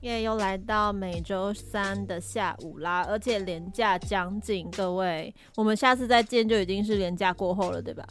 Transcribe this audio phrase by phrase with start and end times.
[0.00, 8.06] 耶，又来到每周三的下午啦，而且连假将近，各位，我们下次再见就已经是连假过后了，对吧？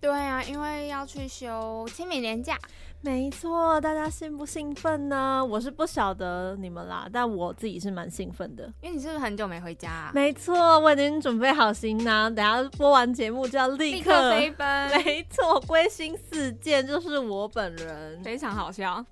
[0.00, 2.58] 对啊，因为要去休清明年假。
[3.02, 5.44] 没错，大家兴不兴奋呢？
[5.44, 8.64] 我是不晓得你们啦，但我自己是蛮兴奋的。
[8.80, 9.90] 因为你是不是很久没回家？
[9.90, 10.10] 啊？
[10.14, 14.66] 没错，我已经准备好行囊，等下播完节目就要立刻飞奔。
[15.04, 19.04] 没错，归心似箭就是我本人，非常好笑。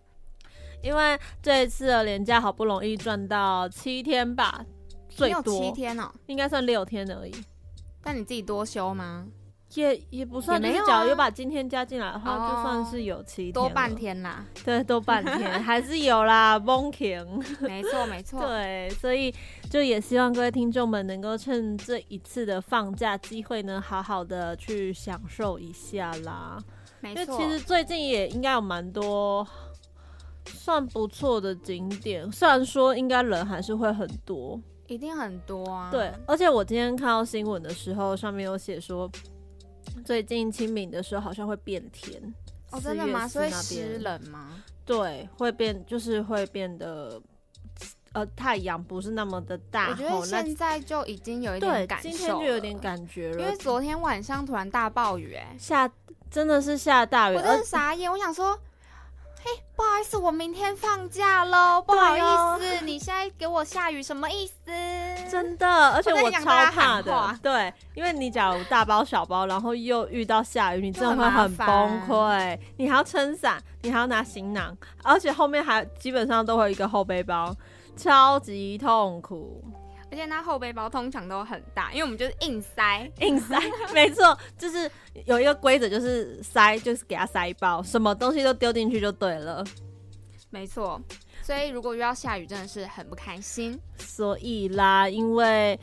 [0.84, 4.64] 因为这一次的年假好不容易赚到七天吧，
[5.08, 7.32] 最多七天哦，应该算六天而已。
[8.02, 9.26] 但你自己多休吗？
[9.76, 14.44] 也也不算，没有，假如有把今天加进来的话，就算是有七天，多半天啦。
[14.64, 17.42] 对，多半天 还是有啦，Bonking。
[17.60, 18.38] 没错，没错。
[18.46, 19.34] 对，所以
[19.68, 26.62] 就也希望各位听众们能够趁这一次的放假机会呢，好好的去享受一下啦。
[27.00, 29.44] 没错，其实最近也应该有蛮多
[30.46, 35.90] 算不错的景点，虽然说应该人还是会很多，一定很多啊。
[35.90, 39.10] 对，而且我今天看到新闻的时候，上面有写说。
[40.04, 42.20] 最近清明的时候好像会变天
[42.72, 43.28] 哦，真的吗？
[43.28, 44.62] 所以湿冷吗？
[44.84, 47.20] 对，会变，就是会变得，
[48.12, 49.90] 呃，太阳不是那么的大。
[49.90, 55.88] 我觉得现在就已经有一点感受，今天就有点感觉了，因为昨天晚上突然大暴雨，哎，下
[56.30, 58.58] 真的是下大雨，我真的傻眼，我想说。
[59.44, 61.82] 哎，不好意思，我明天放假喽。
[61.86, 62.20] 不好意
[62.58, 64.54] 思，你现在给我下雨什么意思？
[65.30, 67.38] 真的，而且我超怕的。
[67.42, 71.66] 对，因为你假如大包小包，然后又遇到下雨，你真的会很崩
[72.08, 72.58] 溃。
[72.78, 77.54] 你还要撑伞，你还要拿行囊，而且后面还基本上都会有一个后背包，
[77.96, 79.62] 超级痛苦。
[80.14, 83.58] 而且那后背包通常都很大，因为我们就是硬塞， 硬塞，
[83.92, 84.88] 没错，就是
[85.24, 89.64] 有一个规则，就是塞，就是给它塞包，什么东西都丢进去就对了。
[90.50, 91.02] 没错，
[91.42, 93.76] 所以如果遇到下雨，真的是很不开心。
[93.98, 95.76] 所以啦，因为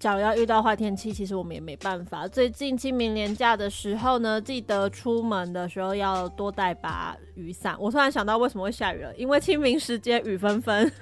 [0.00, 2.26] 假如要遇到坏天气，其实我们也没办法。
[2.26, 7.76] 最近清明年假的时候呢，记得出门的时候要多带把雨伞。
[7.78, 10.92] 我突然想到为什么会下雨了，因为清明时节雨纷纷。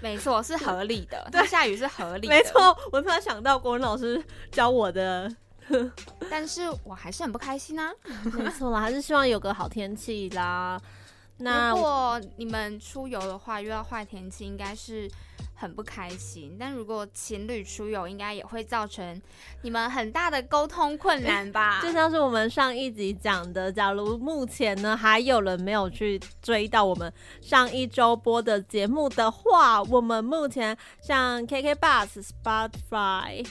[0.00, 1.28] 没错，是合理的。
[1.30, 2.34] 对，下雨是合理的。
[2.34, 5.30] 没错，我突然想到国文老师教我的，
[6.30, 7.92] 但是我还是很不开心啊。
[8.32, 10.80] 没错啦，还是希望有个好天气啦。
[11.38, 15.10] 那如果你们出游的话，遇到坏天气，应该是。
[15.60, 19.20] 很不开心，但如果情侣出游，应该也会造成
[19.62, 21.80] 你们很大的沟通困难吧？
[21.82, 33.44] 就像是我们上一集讲的，假如目前呢还有人没有去追到我们上一周播的节目的话，我们目前像 KK Bus、Spotify。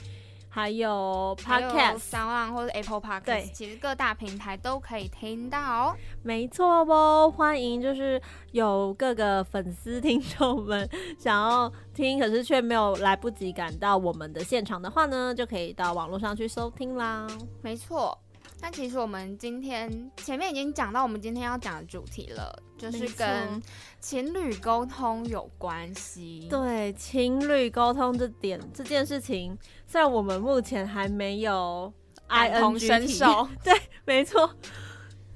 [0.50, 5.96] 还有 Podcast、三万或者 Apple Podcast，对，其实各大平台都可以听到。
[6.24, 8.22] 没错哦，欢迎就是
[8.52, 17.28] 有各个粉丝听众们想要听，可是却没有来不及赶到我们的现场的话呢，就可以到网络上去收听啦。
[17.62, 18.18] 没错。
[18.60, 23.62] 但其实我们今天前面已经讲到我们今天要讲的主题了，就是跟
[24.00, 26.48] 情侣沟通有关系。
[26.50, 29.58] 对，情侣沟通这点这件事情，
[29.88, 31.92] 虽然我们目前还没有
[32.28, 33.74] 感同身受， 对，
[34.06, 34.50] 没错。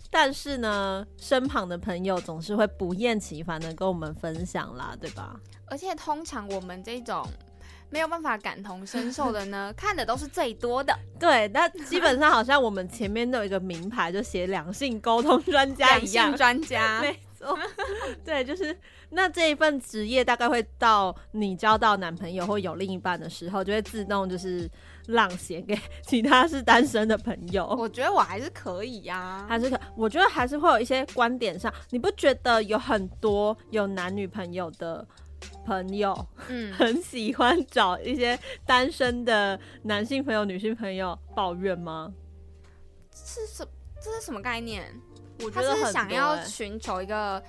[0.09, 5.39] 但是呢，身旁的朋友总是会不厌其烦的跟我们分享啦，对吧？
[5.65, 7.27] 而且通常我们这种。
[7.93, 10.97] 没有办法感同身受的呢， 看的都是最多的。
[11.19, 16.33] 对，那基本上好像我们前面都有一个名牌，就写两性沟通专家一样。
[16.37, 17.57] 专家， 没错。
[18.23, 18.77] 对，就是
[19.09, 24.69] 那这一份职业，大概会到你交到男朋友或有另一半的时候，就会自动就是
[25.07, 27.65] 让贤给 其他是单身的朋友。
[27.77, 29.79] 我觉得我还是可以呀，还是可。
[29.97, 35.05] 我觉得还是会有一些观点上，你不觉得有很多有男女朋友的？
[35.65, 36.15] 朋友，
[36.49, 42.13] 嗯， 很喜欢找一些单身的男性朋友、女性朋友抱怨吗？
[43.11, 43.67] 是什？
[43.99, 44.85] 这是什么概念？
[45.43, 47.41] 我觉得是想要寻求一个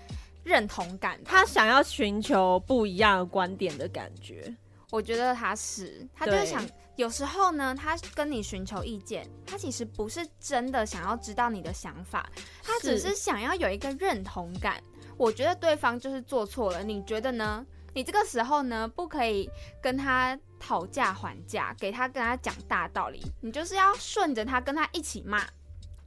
[0.45, 4.55] 认同感，他想要寻求不一样的观点的感觉。
[4.91, 6.63] 我觉得他是，他就是想，
[6.97, 12.29] 有时候呢，他跟你寻求意见，他其实不是真的想要知道你的想法，
[12.63, 14.83] 他只是想要有一个认同感。
[15.17, 17.65] 我觉得对方就是做错了，你觉得呢？
[17.95, 19.49] 你这个时候呢，不可以
[19.83, 25.43] 跟他讨价还价，给他跟他讲大道理，你就是要顺着他跟他一起骂。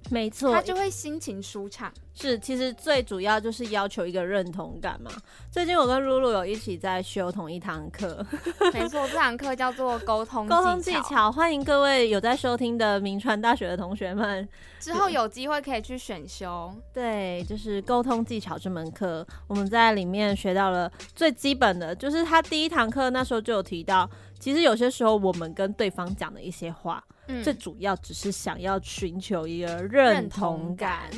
[0.09, 1.91] 没错，他就会心情舒畅。
[2.13, 5.11] 是，其实最主要就是要求一个认同感嘛。
[5.51, 8.25] 最近我跟露露有一起在修同一堂课，
[8.71, 11.31] 没错，这堂课叫做沟通沟通技巧。
[11.31, 14.47] 欢迎各位有在收听的明传大学的同学们，
[14.79, 16.73] 之后有机会可以去选修。
[16.93, 24.09] 对，就是沟通技巧这门课，我们在里面学到了最基本的，就是他第一堂课那时候就有提到，
[24.39, 27.03] 其实有些时候我们跟对方讲的一些话。
[27.43, 31.09] 最主要只是想要寻求一个认同感，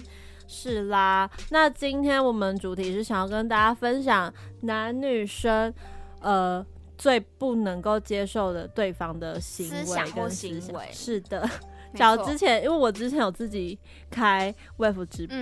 [0.48, 1.30] 是啦。
[1.50, 5.74] 那今天我们主题是想要跟大家分享男女生
[6.22, 6.66] 呃
[6.98, 10.90] 最不能够接受的对方的行为跟行为。
[10.92, 11.50] 是的，
[11.96, 13.78] 早之前因为我之前有自己
[14.10, 15.38] 开 web 直播，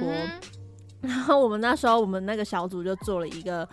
[1.01, 3.67] 然后我们那时候我们那个小组就做了一个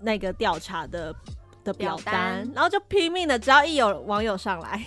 [0.00, 1.14] 那个调查的
[1.62, 4.84] 的表单，然后就拼命的，只要一有网友上来。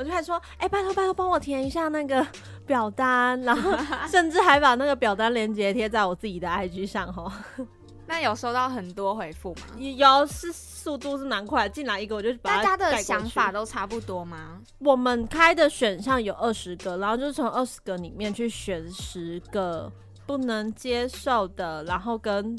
[0.00, 2.26] 我就还说，哎，拜托拜托，帮我填一下那个
[2.66, 3.70] 表单，然后
[4.08, 7.30] 甚至还把那个表单链接贴在我自己的 IG 上哈。
[8.08, 9.60] 那有收到很多回复吗？
[9.78, 14.58] 有，是速度是蛮快，进来一个我就把大家的想法都差不多吗？
[14.78, 19.92] 我们开的选项有二十个，然后就从二十个里面去选十个
[20.26, 22.58] 不能接受的，然后跟。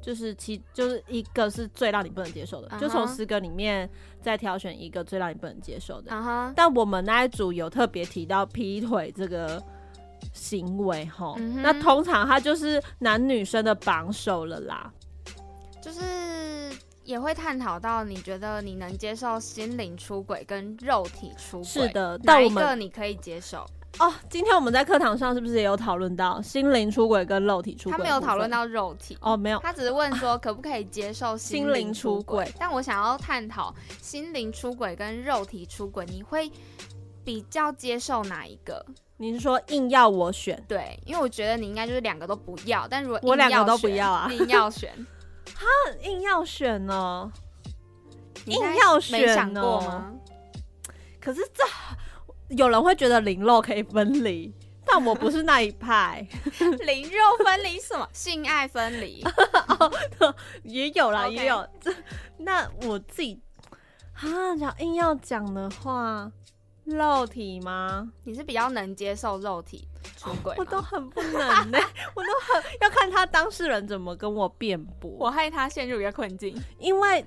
[0.00, 3.90] 就是其就是一个是最让你不能接受的，就从十个里面
[4.20, 6.10] 再挑选一个最让你不能接受的。
[6.54, 9.62] 但我们那一组有特别提到劈腿这个
[10.32, 14.92] 行为，哈，那通常他就是男女生的榜首了啦。
[15.80, 16.00] 就是
[17.04, 21.64] 也会探讨到，你觉得你能接受心灵出轨跟肉体出轨？
[21.64, 23.64] 是的，哪一个你可以接受？
[24.00, 27.98] 哦，今天我们在课堂上是不是也有讨论到心灵出轨跟肉体出轨？
[27.98, 32.48] 他没有讨论到肉体哦，没有，他只是问说可不可以接受心灵出轨。
[32.60, 36.48] 但我想要探讨心灵出轨跟肉体出轨，你会
[37.24, 38.84] 比较接受哪一个？
[39.16, 40.62] 你是说硬要我选？
[40.68, 42.86] 对，因为我觉得你应该就是两个都不要。
[42.86, 44.94] 但如果我两个都不要啊，硬要选，
[45.44, 45.66] 他
[46.04, 47.32] 硬要选呢？
[48.44, 50.12] 硬要选呢？
[51.20, 51.64] 可是这。
[52.50, 54.52] 有人会觉得零肉可以分离，
[54.86, 56.26] 但我不是那一派。
[56.86, 58.08] 零肉分离什么？
[58.12, 59.22] 性爱分离？
[60.62, 61.66] 也有啦，也有。
[61.80, 61.92] 这
[62.38, 63.38] 那我自己
[64.14, 66.30] 啊，讲硬要讲的话，
[66.84, 68.10] 肉体吗？
[68.24, 69.86] 你是比较能接受肉体
[70.16, 70.54] 出轨？
[70.56, 71.78] 我都很不能呢，
[72.16, 75.10] 我都很要看他当事人怎么跟我辩驳。
[75.18, 77.22] 我害他陷入一个困境，因为。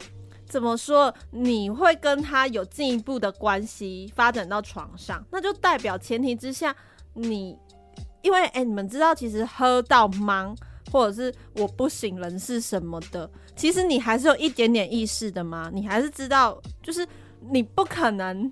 [0.52, 1.14] 怎么说？
[1.32, 6.76] 你会跟他有进一步的关系发展到床上，那就代表前提之下，
[7.14, 7.58] 你
[8.22, 10.54] 因为哎，你们知道其实喝到忙
[10.92, 15.72] 或者是我不省人事什么的，其实你还是有一点点意识的吗？
[15.74, 17.08] 你还是知道，就是
[17.50, 18.52] 你不可能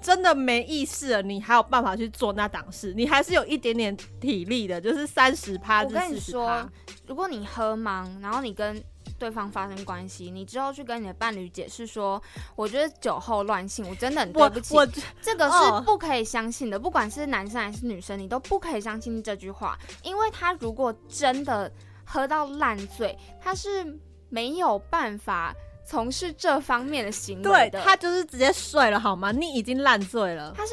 [0.00, 6.66] 真的没意识了，你还有办法去做那档事，你还是有一点点体力的，就是三十趴至四十趴。
[7.06, 8.82] 如果你喝忙，然后你跟
[9.18, 12.22] 对方发生关系，你之后去跟你的伴侣解释说，
[12.54, 14.74] 我觉得酒后乱性，我真的很对不起，
[15.20, 21.70] 这个是不可以相信的，不管是男生还是女生，你都不可以相信这句话，因为他如果真的
[22.04, 23.98] 喝到烂醉，他是
[24.28, 25.54] 没有办法
[25.86, 29.32] 从事这方面的行为的，他就是直接睡了好吗？
[29.32, 30.72] 你已经烂醉了，他是。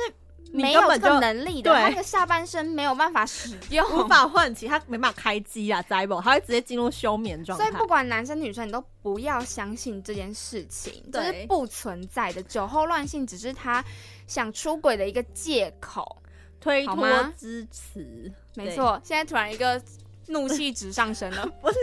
[0.54, 7.66] 没有这个能力的，他的下半身没有办法使用，无法唤起，他没办法开机啊 z y b 他会直接进入休眠状态。
[7.66, 12.44] 所以不管男生女生，你都不要相信这件事情，这是不存在的。
[12.44, 13.84] 酒后乱性只是他
[14.28, 16.22] 想出轨的一个借口，
[16.60, 18.32] 推脱之词。
[18.54, 19.82] 没错，现在突然一个
[20.28, 21.78] 怒气值上升了， 不是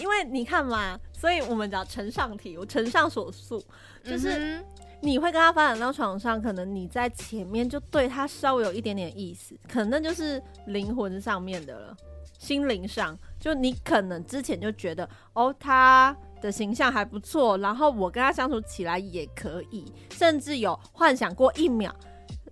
[0.00, 3.62] 因为你看嘛，所以我们讲承上题，我承上所述，
[4.02, 4.64] 就是。
[5.00, 11.96] 你会跟他发展到床上，可能你在前面就对他稍微有一点点意思，可能那就是灵魂上面的了，
[12.38, 21.94] 心灵上，就你可能之前就觉得哦，他的形象还不错，然后我跟他相处起来也可以，甚至有幻想过一秒，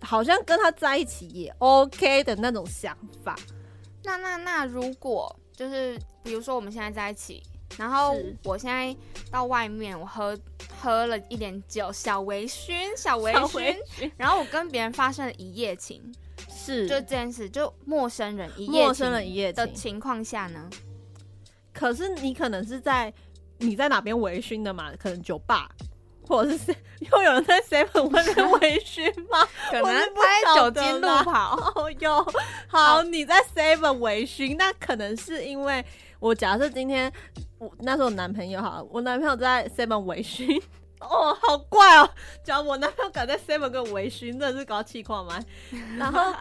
[0.01, 3.37] 好像跟他在一起也 OK 的那种想法。
[4.05, 7.43] 那那那如果就是比如说我们现在在一起。
[7.77, 8.97] 然后我现在
[9.31, 10.39] 到外面，我喝
[10.81, 13.77] 喝了一点酒，小微醺，小微醺。
[14.17, 16.03] 然后我跟别人发生了一夜情，
[16.49, 20.71] 是就这件事，就陌生人一夜陌生人一夜的情况下呢？
[21.75, 23.13] 可是你可能是在
[23.59, 24.91] 你在哪边微醺的嘛？
[24.99, 25.69] 可能酒吧，
[26.27, 29.47] 或者是又有人在 seven 外面微醺吗？
[29.71, 31.73] 可能在酒精路跑。
[31.75, 32.27] 哦哟，
[32.69, 35.85] 好，你在 seven 微醺，那可能是因为。
[36.21, 37.13] 我假设今天
[37.59, 40.63] 我那时候男朋友哈，我男朋友在 Seven 微醺，
[41.01, 42.11] 哦，好怪哦！
[42.45, 45.43] 讲我男朋友敢在 Seven 跟我微醺，真的是搞气矿吗？
[45.99, 46.21] 然后。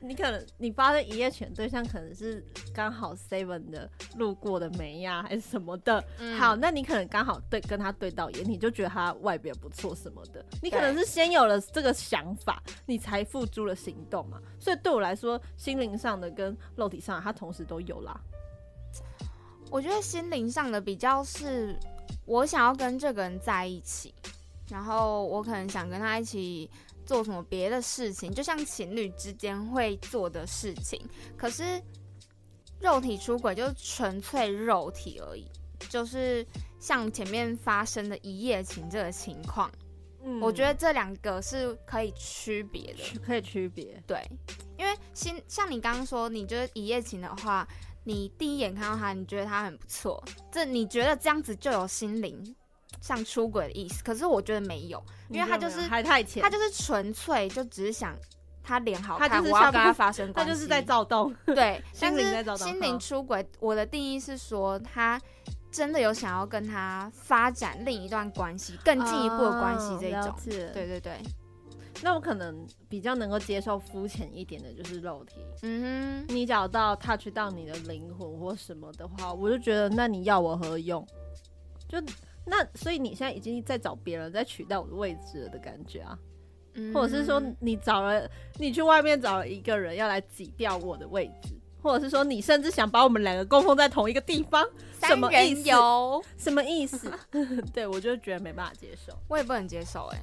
[0.00, 2.40] 你可能你发生一夜情对象可能是
[2.72, 6.00] 刚好 seven 的路过的美呀，还是什么的。
[6.38, 10.44] 好，那你可能刚好对跟他对到眼，你就觉得他外表不错什么的。
[10.62, 14.40] 你可能是先有了这个想法，你才付诸了行动嘛。
[14.60, 18.16] 所以对我来说，心灵上的跟肉体上，他同时都有啦。
[19.70, 21.78] 我觉得心灵上的比较是，
[22.26, 24.14] 我想要跟这个人在一起，
[24.68, 26.70] 然后我可能想跟他一起。
[27.08, 31.00] 做什么别的事情，就像情侣之间会做的事情。
[31.38, 31.82] 可是
[32.82, 35.50] 肉体出轨就纯粹肉体而已，
[35.88, 36.46] 就是
[36.78, 39.70] 像前面发生的一夜情这个情况。
[40.22, 43.98] 嗯，我觉得这两个是可以区别的，可以区别。
[44.06, 44.22] 对，
[44.76, 47.66] 因为心像你刚刚说，你觉得一夜情的话，
[48.08, 52.56] 你第一眼看到他，你觉得他很不错，这你觉得这样子就有心灵。
[53.02, 58.16] 像出轨的意思，可是我觉得没有，因为他就是还太浅，他就是纯粹就只是想
[58.62, 62.66] 他脸好看，我要跟他发生关系，他就是在躁动， 对，心灵在躁动。
[62.66, 65.20] 心灵出轨，我的定义是说他
[65.70, 71.20] 真的有想要跟他发展另一段关系，更进一步的关系这种，对对对。
[72.02, 75.36] 那我可能比较能够接受肤浅一点的，就是肉体。
[75.62, 81.06] 嗯哼，你找到 touch 到你的灵魂或什么的话，我就觉得那你要我何用？
[81.88, 81.98] 就。
[82.50, 86.18] 那所以你现在已经在找别人在取代我的位置了的感觉啊，
[86.94, 91.50] 或者是说你找了你去外面找了一个人要来挤掉我的位置，
[91.82, 94.66] 或者是说你甚至想把我们两个供奉在同一个地方，
[95.02, 95.70] 什么意思？
[96.38, 97.12] 什么意思？
[97.74, 100.18] 对我就觉得没办法接受，我也不能接受哎，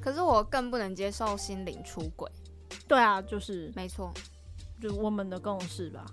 [0.00, 2.30] 可是我更不能接受心灵出轨。
[2.86, 4.12] 对啊，就是没错，
[4.80, 6.04] 就我们的共识吧。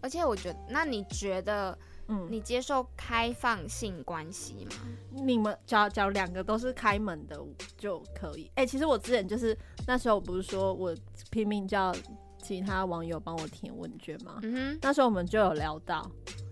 [0.00, 1.76] 而且我觉得，那你觉得？
[2.12, 4.72] 嗯，你接受开放性关系吗？
[5.12, 7.40] 你们假假如两个都是开门的
[7.78, 8.50] 就可以。
[8.56, 10.92] 哎，其实我之前就是那时候不是说我
[11.30, 11.94] 拼命叫
[12.42, 14.40] 其他网友帮我填问卷吗？
[14.42, 16.10] 嗯哼，那时候我们就有聊到，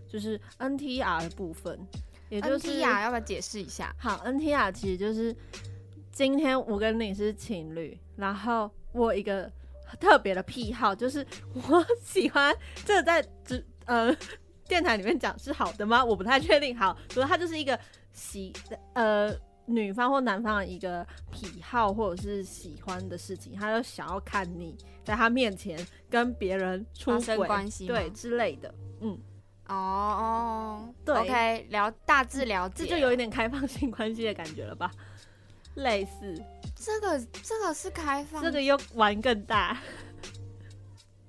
[0.08, 1.76] 就是 NTR 的部分，
[2.28, 3.92] 也就是 NTR 要不要解释一下？
[3.98, 5.34] 好，NTR 其实就是
[6.18, 9.48] 今天我跟你是情侣，然后我一个
[10.00, 12.52] 特别的癖好，就是我喜欢
[12.84, 14.12] 这在只呃。
[14.66, 16.04] 电台里面讲是好的吗？
[16.04, 16.76] 我不太确定。
[16.76, 17.78] 好，所以他就是一个
[18.12, 18.52] 喜
[18.94, 19.32] 呃
[19.64, 25.78] 女方或男方的一个癖好或者是喜欢的事情，他就想要看你在他面前
[26.10, 28.74] 跟别人出轨关系，对之类的。
[29.00, 29.16] 嗯，
[29.68, 34.90] 哦哦，对，OK，聊大致了解，这就有一点开放性关系的感觉了吧？
[35.78, 36.34] 类似，
[36.76, 39.78] 这个这个是开放，这个又玩更大。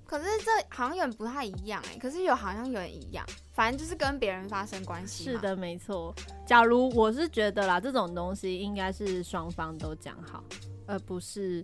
[0.06, 5.24] 可是这好像有点不太一样哎，可是有好像有点一样，反正就是跟别人发生关系。
[5.24, 6.14] 是的，没错。
[6.48, 10.44] 假如我是觉得啦，这种东西应该是双方都讲好，
[10.88, 11.64] 而不是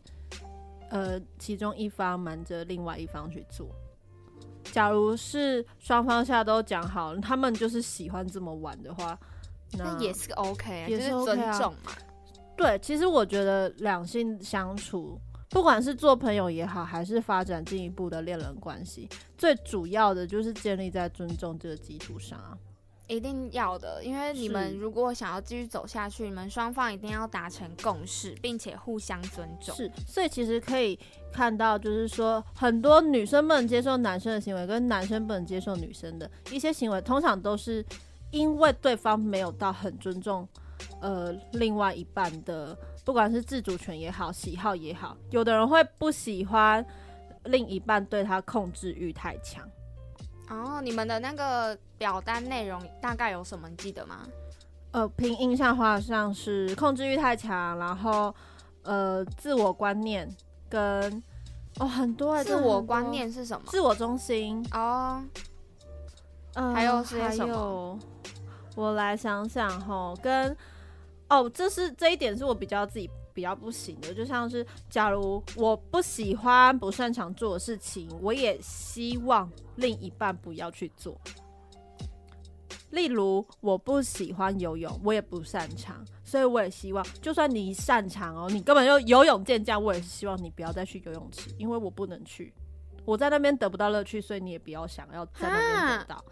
[0.91, 3.67] 呃其中一方瞒着另外一方去做。
[4.71, 9.17] 假如是双方下都讲好，他们就是喜欢这么玩的话，
[9.71, 11.91] 那也是 OK，啊也是尊重嘛。
[12.55, 15.19] 对，其实我觉得两性相处。
[15.51, 19.07] 不管是做朋友也好，还是发展进一步的恋人关系，
[19.37, 22.57] 最主要的就是建立在尊重这个基础上啊，
[23.07, 24.03] 一定要的。
[24.03, 29.73] 因为你们如果想要继续走下去，你们双方一定要达成共识，并且互相尊重。
[29.75, 30.99] 是，所以其实可以
[31.31, 37.85] 看到，就是说很多女生不能接受男生的行为，跟男生不能接受女生的一些行为，通常都是
[38.31, 40.45] 因为对方没有到很尊重
[41.01, 42.77] 呃另外一半的。
[43.03, 46.83] 不管是自主权也好，喜好也好，有的人会不喜欢
[47.43, 49.63] 另一半对他控制欲太强。
[50.49, 53.69] 哦，你们的那个表单内容大概有什么？
[53.69, 54.27] 你记得吗？
[54.89, 58.33] 呃，凭印象话像是控制欲太强，然后
[58.81, 60.27] 呃，自我观念
[60.67, 61.21] 跟
[61.77, 63.67] 哦很多自我观念是什么？
[63.67, 65.23] 自我中心哦。
[66.55, 67.99] 嗯，还有是什么？
[68.75, 70.57] 我来想想哈，跟。
[71.29, 81.19] 哦，这是这一点是我比较自己比较不行的，就像是假如我不喜欢不擅长做的事情，我也希望另一半不要去做。
[82.91, 92.53] 例如我不喜欢游泳，我也不擅长，所以我也希望，就算你擅长哦，你根本就游泳健将，我也是希望你不要再去游泳池，因为我不能去，
[93.03, 96.23] 我在那边得不到乐趣，所以你也不要想要在那边得到。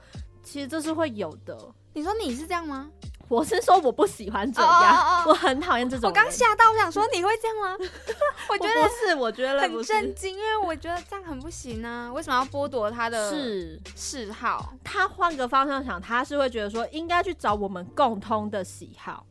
[0.41, 1.57] 其实这是会有的。
[1.93, 2.89] 你说你是这样吗？
[3.33, 6.07] 我是说我不喜欢这样， 我很讨厌这种。
[6.07, 7.77] 我刚吓到，我想说你会这样吗？
[8.49, 12.11] 我觉得是，我觉得很震惊，因为我觉得这样很不行啊！
[12.13, 14.75] 为什么要剥夺他的是嗜好？
[14.83, 19.25] 他换个方向想，他是会觉得说应该去找我们共通的喜好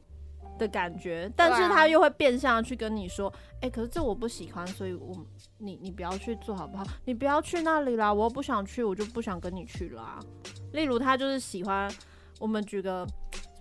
[0.59, 5.14] 的感觉，但是他又会变相去跟你说，哎，可是这我不喜欢，所以我
[5.59, 6.85] 你你不要去做好不好？
[7.04, 10.18] 你不要去那里啦，我不想去，我就不想跟你去啦。
[10.73, 11.88] 例如他就是喜欢，
[12.40, 13.06] 我们举个。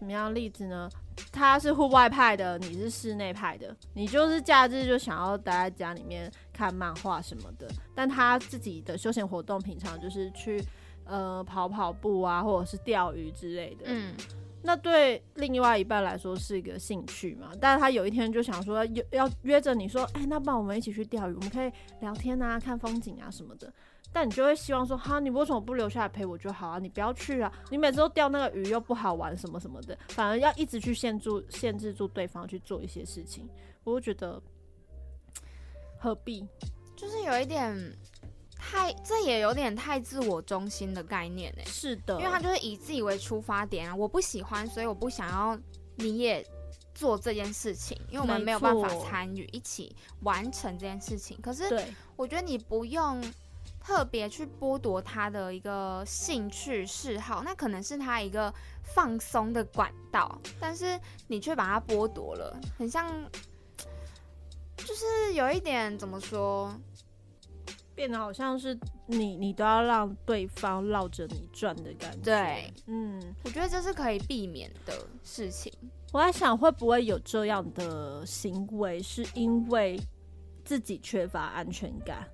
[0.01, 0.89] 什么样例子呢？
[1.31, 3.77] 他是户外派的，你是室内派的。
[3.93, 10.59] 你就是假日就想要待在家里面看漫画什么的，但他自己的休闲活动平常就是去
[11.05, 13.83] 呃跑跑步啊，或者是钓鱼之类的。
[13.85, 14.15] 嗯，
[14.63, 17.51] 那对另外一半来说是一个兴趣嘛？
[17.61, 23.71] 但是他有一天就想说要要约着你说，哎，那不然我们一起去钓鱼，我们可以聊天啊，看风景啊什么的。
[24.13, 26.77] 但你就会希望说，哈，你为什么不留下来陪我就好啊？
[26.79, 27.51] 你不要去啊！
[27.69, 33.49] 你每次都钓那个鱼又不好玩，什么什么的，反而要一直去限制限制住对方去做一些事情，
[33.85, 34.41] 我会觉得
[35.97, 36.45] 何必？
[36.97, 37.73] 就是有一点
[38.57, 41.63] 太，这也有点太自我中心的概念呢。
[41.65, 45.57] 是的，因为他就是以自己为出发点啊，我不喜欢，所以我不想要
[45.95, 46.45] 你也
[46.93, 51.39] 做这件事情，因为我们没有办法参与一起完成这件事情。
[51.41, 51.63] 可是，
[52.17, 53.23] 我觉得你不用。
[53.83, 63.11] 特别去剥夺他的一个兴趣嗜好，那可能是他一个放松的管道，但是你却把它剥夺了，很像，
[64.77, 66.71] 就是有一点怎么说，
[67.95, 72.23] 变得好像是你你都要让对方绕着你转的感觉。
[72.23, 75.73] 对，嗯，我觉得这是可以避免的事情。
[76.13, 79.99] 我在想，会不会有这样的行为，是因为
[80.63, 82.27] 自己缺乏安全感？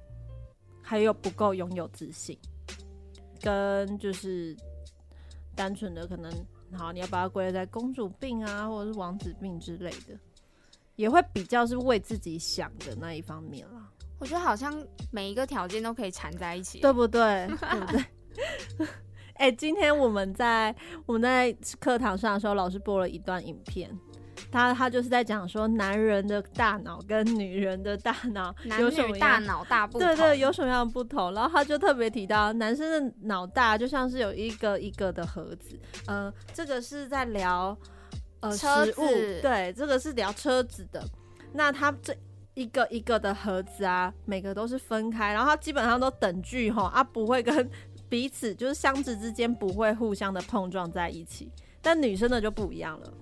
[0.89, 2.39] 还有不够拥有自信，
[3.41, 4.55] 跟就是
[5.53, 6.31] 单纯的可能，
[6.71, 10.17] 好，你要把它归类在公主病啊，或者是王子病之类的，
[10.95, 13.91] 也会比较是为自己想的那一方面啦。
[14.17, 14.73] 我觉得好像
[15.11, 17.45] 每一个条件都可以缠在一起，对不对？
[17.47, 18.87] 对不对？
[19.35, 20.73] 哎，今天我们在
[21.05, 23.91] 我们在课堂上的时候，老师播了一段影片。
[24.51, 30.07] 他他就是在讲说，男人的大脑跟女人的大脑有什么大脑大不同？
[30.07, 31.33] 对对，有什么样的不同？
[31.33, 35.79] 然后他就特别提到，男生的脑大就像是有一个一个的盒子。
[36.07, 37.77] 嗯，这个是在聊
[38.39, 41.03] 呃车子，对，这个是聊车子的。
[41.53, 42.15] 那他这
[42.53, 47.69] 一个一个的盒子啊，每个都是分开，然后他基本上都等距哈，啊不会跟
[48.09, 51.51] 彼此就是箱子之间不会互相的碰撞在一起。
[51.81, 53.13] 但女生的就不一样了。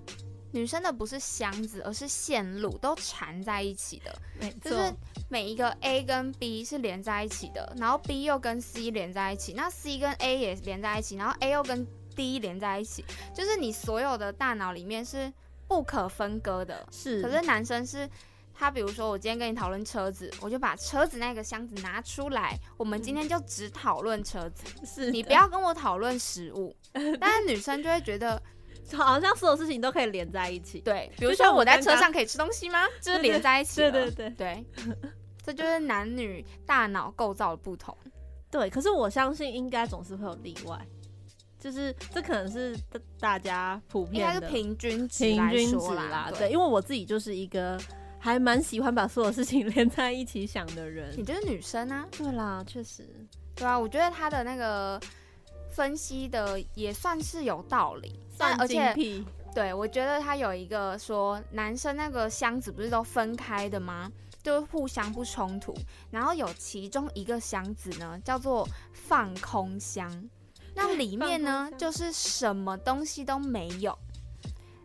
[0.56, 4.18] 女生的不是箱子，而是线路都缠在一起的，
[4.64, 4.90] 就是
[5.28, 12.38] 每一个 A 跟 B 是连在一起的，然后 B 又跟 C 连在一起，那 C 跟 A 也连在一起，然后 A 又跟 D
[12.38, 15.30] 连在一起，就是你所有的大脑里面是
[15.68, 16.88] 不可分割的。
[16.90, 18.08] 是，可是男生是，
[18.54, 26.74] 他比如说我今天跟你讨论车子，我就把车子那个箱子拿出来，我们今天就只讨论车子，是你不要跟我讨论食物。
[27.20, 28.42] 但是女生就会觉得。
[28.92, 32.80] 好像所有事情都可以连在一起，对，比如说我在车上可以吃东西吗？
[33.00, 34.64] 就是连在一起对对对对，
[35.44, 37.96] 这就是男女大脑构造的不同。
[38.50, 40.80] 对，可是我相信应该总是会有例外，
[41.58, 42.78] 就是这可能是
[43.18, 46.30] 大家普遍的平均平均值啦。
[46.38, 47.78] 对，因为我自己就是一个
[48.18, 51.12] 还蛮喜欢把所有事情 连在一起想的人。
[51.18, 52.06] 你就是女生啊？
[52.12, 53.04] 对啦，确实。
[53.56, 54.98] 对啊，我觉得他的那个
[55.70, 58.20] 分析的也算是有道理。
[58.38, 58.94] 但而且，
[59.54, 64.10] 对我觉得他有一个说，男生那个箱子不是都分开的吗？
[64.42, 65.74] 就互相不冲突。
[66.10, 70.28] 然后有其中一个箱子呢，叫做放空箱，
[70.74, 73.98] 那里面呢就是什么东西都没有。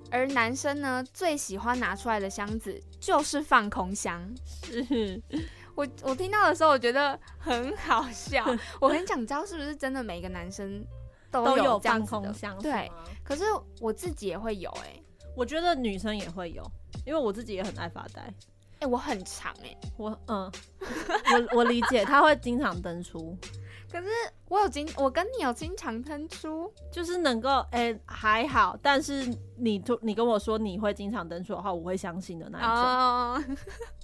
[0.09, 4.33] 而男生呢最喜欢拿出来的箱子就是放空箱。
[4.63, 5.21] 是
[5.75, 8.45] 我我听到的时候，我觉得很好笑。
[8.81, 10.85] 我很想知道是不是真的每个男生。
[11.31, 12.91] 都有放空箱，对。
[13.23, 13.43] 可是
[13.79, 15.01] 我自己也会有哎，
[15.35, 16.63] 我觉得女生也会有，
[17.05, 18.21] 因为我自己也很爱发呆。
[18.79, 20.51] 哎，我很长哎，我嗯，
[21.51, 23.37] 我 我理解，他会经常登出。
[23.91, 24.07] 可是
[24.47, 33.57] 我有经，我跟你有经常登出，就是能够哎还好，但是你你跟我说你会经常登出的话，我会相信的那一种。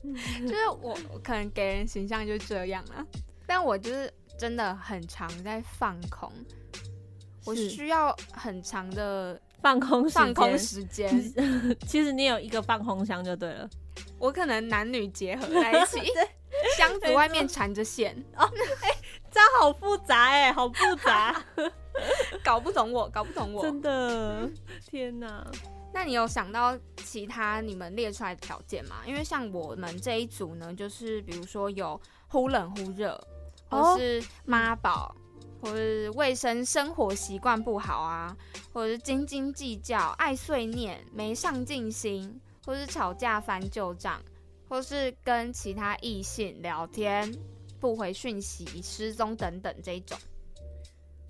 [0.46, 3.06] 就是我可能给人形象就这样了，
[3.48, 6.32] 但我就是真的很常在放空。
[7.48, 11.10] 我需要很长的放空放空时间。
[11.88, 13.70] 其实你有一个放空箱就对了。
[14.20, 16.00] 我可能男女结合在一起，
[16.78, 18.16] 箱子外面缠着线。
[18.36, 18.44] 哦，
[18.84, 18.90] 哎，
[19.32, 21.44] 这样好复杂哎，好复杂，
[22.44, 24.50] 搞不懂我，搞不懂我，真的，
[24.90, 25.46] 天哪！
[25.94, 28.98] 那你有想到其他你们列出来的条件吗？
[29.06, 33.20] 因为像我们这一组呢，就是比如说有忽冷忽热，
[33.70, 35.16] 或是妈宝，
[35.68, 38.36] 或是卫生生活习惯不好啊，
[38.74, 44.22] 或者是斤斤计较、爱碎念、没上进心，或是吵架翻旧账，
[44.70, 47.30] 或是跟其他异性聊天
[47.82, 50.18] 不回讯息、失踪等等这种。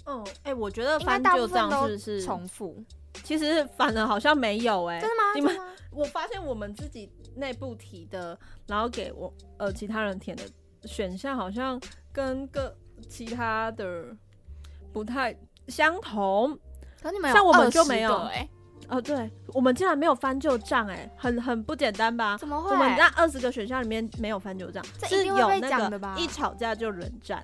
[0.05, 2.83] 哦，哎，我觉得翻旧账是是重复。
[3.23, 5.23] 其实反而好像没有哎，真的吗？
[5.33, 10.43] 你们，我发现我们自己内部提的，然后给我呃其他人填的
[10.83, 11.81] 选项，好像
[12.13, 12.77] 跟个
[13.09, 14.15] 其他的
[14.91, 15.35] 不太
[15.67, 16.57] 相同。
[17.01, 18.49] 可你们像我们就没有哎，
[18.89, 22.37] 哦，对，我们竟然没有翻旧账哎，很很不简单吧？
[22.37, 22.71] 怎么会？
[22.71, 27.43] 我们那二十个选项里面没有翻旧账，是有那个一吵架就冷战。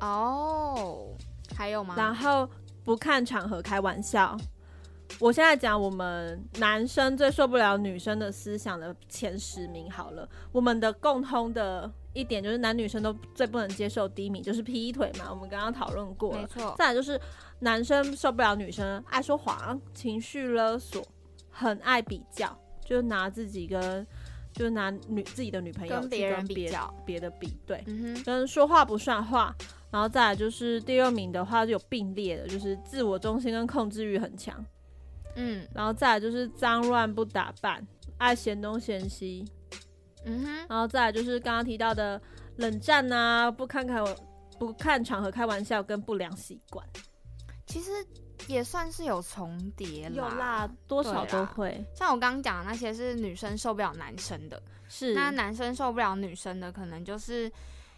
[0.00, 1.08] 哦，
[1.56, 1.94] 还有吗？
[1.96, 2.48] 然后
[2.84, 4.36] 不看场合开玩笑。
[5.20, 10.28] 我现在讲我们男生最受不了女生的思想的前十名好了。
[10.50, 16.42] 我们的共通的一点就是男女生都最不能接受第一名就是劈腿嘛，我们刚刚讨论过了。
[16.42, 16.74] 没错。
[16.78, 17.20] 再来就是
[17.60, 21.06] 男生受不了女生爱说谎、情绪勒索、
[21.50, 24.06] 很爱比较，就拿自己跟
[24.52, 29.54] 就拿女自己的女朋友跟别人比较，别的比对，嗯哼，跟说话不算话。
[29.88, 34.62] 然后再来就是第二名的话就有并列的，就是自我中心跟控制欲很强。
[35.36, 37.86] 嗯，然后再来就是脏乱不打扮，
[38.18, 39.44] 爱嫌东嫌西，
[40.26, 42.20] 嗯哼，然后再来就是刚刚提到的
[42.56, 44.02] 冷战啊，不看开
[44.58, 46.86] 不看场合开玩笑跟不良习惯，
[47.66, 47.90] 其实
[48.46, 51.84] 也算是有重叠有啦，多少都会。
[51.94, 55.14] 像我刚刚讲的那些是女生受不了男生的，是。
[55.14, 57.50] 那男生受不了女生的，可能就是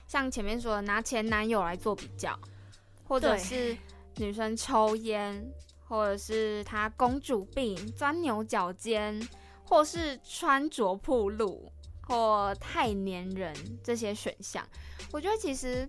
[0.07, 2.39] 像前面说的拿前男友来做比较，
[3.05, 3.77] 或者是
[4.17, 5.45] 女生抽烟。
[5.91, 9.19] 或者是她公主病、钻牛角尖，
[9.65, 11.73] 或是穿着暴露，
[12.09, 14.67] 或太粘人这些选项，
[15.13, 15.87] 我觉得其实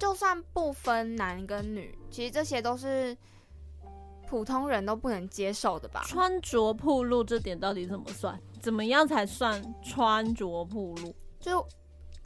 [0.00, 3.16] 就算不分男跟女，其实这些都是
[4.26, 6.02] 普通人都不能接受的吧？
[6.06, 8.40] 穿着暴露这点到底怎么算？
[8.62, 11.14] 怎么样才算穿着暴露？
[11.38, 11.64] 就。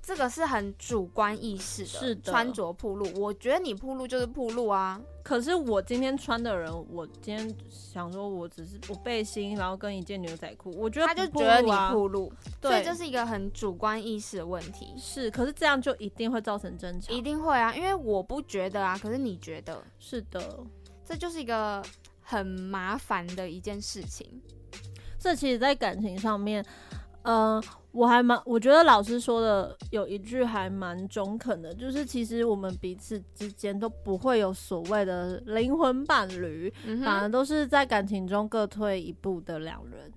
[0.08, 2.32] 这个是很主观意识的，是的。
[2.32, 4.98] 穿着铺路，我觉得你铺路就是铺路啊。
[5.22, 14.94] 可是我今天穿的人，我今天想说，我只是我背心，然后跟一件牛仔裤，我觉得他就觉得你铺路，对，这是一个很主观意识的问题。
[14.96, 19.84] 是，可是这样就一定会造成争吵，一定会啊，因为我不觉得啊，可是你觉得？
[19.98, 20.58] 是的，
[21.04, 21.84] 这就是一个
[22.22, 24.40] 很麻烦的一件事情。
[25.20, 26.64] 这其实，在感情上面，
[27.22, 27.62] 嗯。
[27.90, 40.12] 我还蛮，我觉得老师说的有一句还蛮中肯的，就是其实我们彼此之间都不会有所谓的灵魂伴侣，反而都是在感情中各退一步的两人。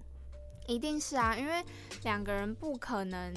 [0.68, 1.64] 一定是啊，因为
[2.04, 3.34] 两个人不可能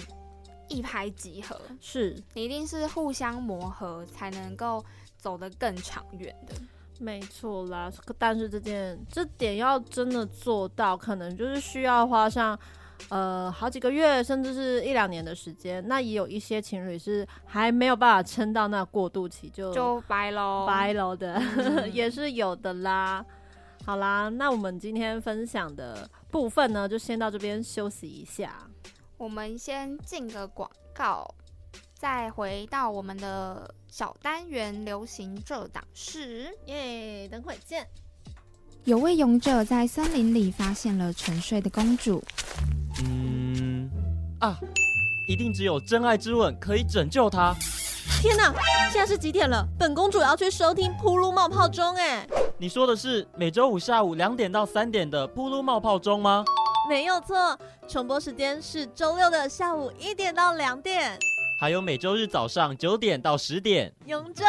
[0.68, 4.85] 一拍即合，是你一定是互相磨合才能够
[5.16, 6.55] 走得更长远的。
[6.98, 12.59] 没错啦，但是这件这点要真的做到，可能就是需要花上。
[13.11, 21.40] 呃，好几个月，甚至是一两年的时间，那也有一些情侣是还没有办法撑到那过渡期，就就掰喽，掰喽的
[21.93, 23.25] 也是有的啦。
[23.85, 28.67] 好啦，那我们今天分享的部分呢，就先到这边休息一下。
[29.19, 31.29] 我们先进个广告，
[31.93, 36.57] 再回到我们的小单元流行这档事。
[36.67, 37.87] 耶，等会见。
[38.85, 42.23] 有位勇者在森林里发现了沉睡的公主。
[43.03, 43.88] 嗯
[44.40, 44.59] 啊，
[45.27, 47.55] 一定只有真爱之吻可以拯救她。
[48.20, 48.53] 天哪，
[48.92, 49.66] 现在是几点了？
[49.79, 52.29] 本公主要去收听《噗噜冒泡钟》哎。
[52.59, 56.44] 你说的是每周五下午两点到三点的《噗噜冒泡钟》吗？
[56.87, 61.18] 没有错，重播时间是周六的下午一点到两点，
[61.64, 63.90] 还有每周日早上九点到十点。
[64.05, 64.44] 勇者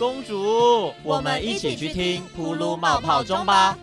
[0.00, 3.78] 公主，我们一起去听《噗噜冒泡中》吧。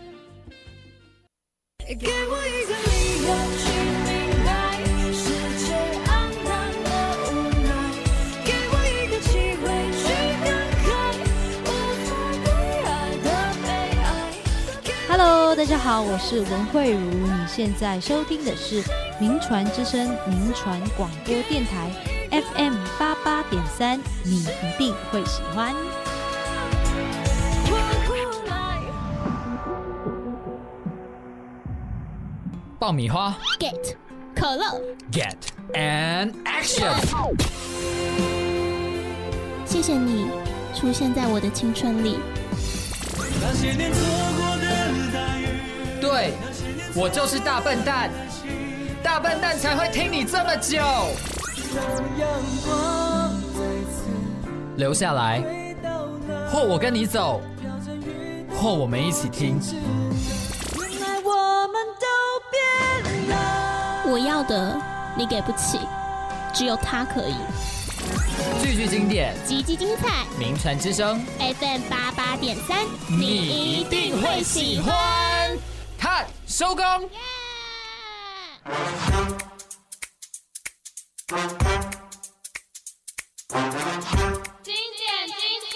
[1.78, 3.34] 给我一个理由
[15.56, 16.98] 大家好，我是文慧茹。
[16.98, 18.82] 你现在收听的是
[19.18, 21.88] 名传之声名传广播电台
[22.34, 25.72] FM 八八点三，你一定会喜欢。
[32.76, 33.94] 爆米花，Get
[34.34, 34.80] 可乐
[35.12, 35.36] ，Get
[35.74, 36.92] an action。
[39.64, 40.28] 谢谢你
[40.74, 42.18] 出现在我的青春里。
[46.00, 46.34] 对，
[46.96, 48.10] 我就是大笨蛋，
[49.04, 50.82] 大笨蛋才会听你这么久。
[54.76, 55.42] 留下来，
[56.50, 57.40] 或我跟你走，
[58.56, 59.60] 或我们一起听。
[64.06, 64.80] 我要的
[65.16, 65.78] 你给不起，
[66.52, 67.34] 只有他可以。
[68.62, 74.94] 句句经典，集集精彩，名传之声，FM 八八点三，你一定会喜欢。
[75.98, 76.84] 看，收工。
[81.26, 81.36] 经
[84.62, 85.34] 典金
[85.64, 85.72] 曲。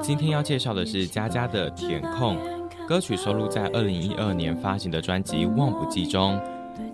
[0.00, 2.38] 今天要介绍的是佳佳的《填空》，
[2.86, 6.40] 歌曲收录在二零一二年发行的专辑《忘不记》中。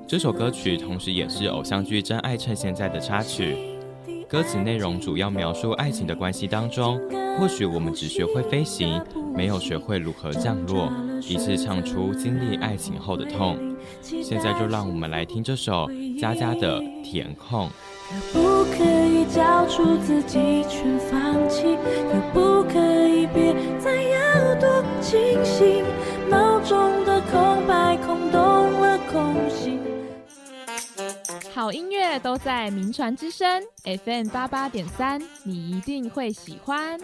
[0.09, 3.80] 这首歌曲同时也是偶像剧《真爱趁现在》的插曲。
[4.31, 7.01] 歌词内容主要描述爱情的关系当中，
[7.37, 9.03] 或许我们只学会飞行，
[9.35, 10.89] 没有学会如何降落，
[11.29, 13.59] 以致唱出经历爱情后的痛。
[14.01, 15.91] 现在就让我们来听这首
[16.21, 17.69] 佳佳的《填空》。
[18.33, 21.77] 可不可以交出自己全放弃？
[22.13, 25.83] 可不可以别再要多清醒？
[26.29, 28.41] 脑中的空白空洞
[28.81, 29.80] 了空心。
[31.73, 36.99] 音乐都在名传之声 FM 八八点三，你一定会喜欢。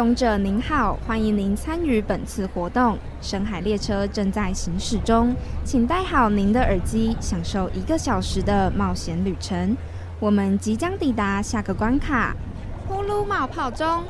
[0.00, 2.96] 勇者您好，欢迎您参与本次活动。
[3.20, 9.76] 深海列车正在行驶中，请戴好您的耳机，享受一个小时的冒险旅程。
[10.18, 12.34] 我们即将抵达下个关卡——
[12.88, 14.02] 呼噜冒泡中。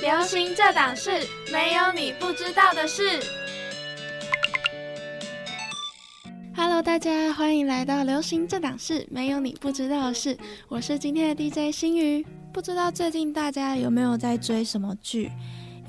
[0.00, 1.10] 流行这档事，
[1.52, 3.20] 没有你不知道的事。
[6.82, 10.38] 大家欢迎来到流行这档事，没有你不知道的事。
[10.68, 12.24] 我是今天的 DJ 星宇。
[12.52, 15.28] 不知道最近大家有没有在追什么剧？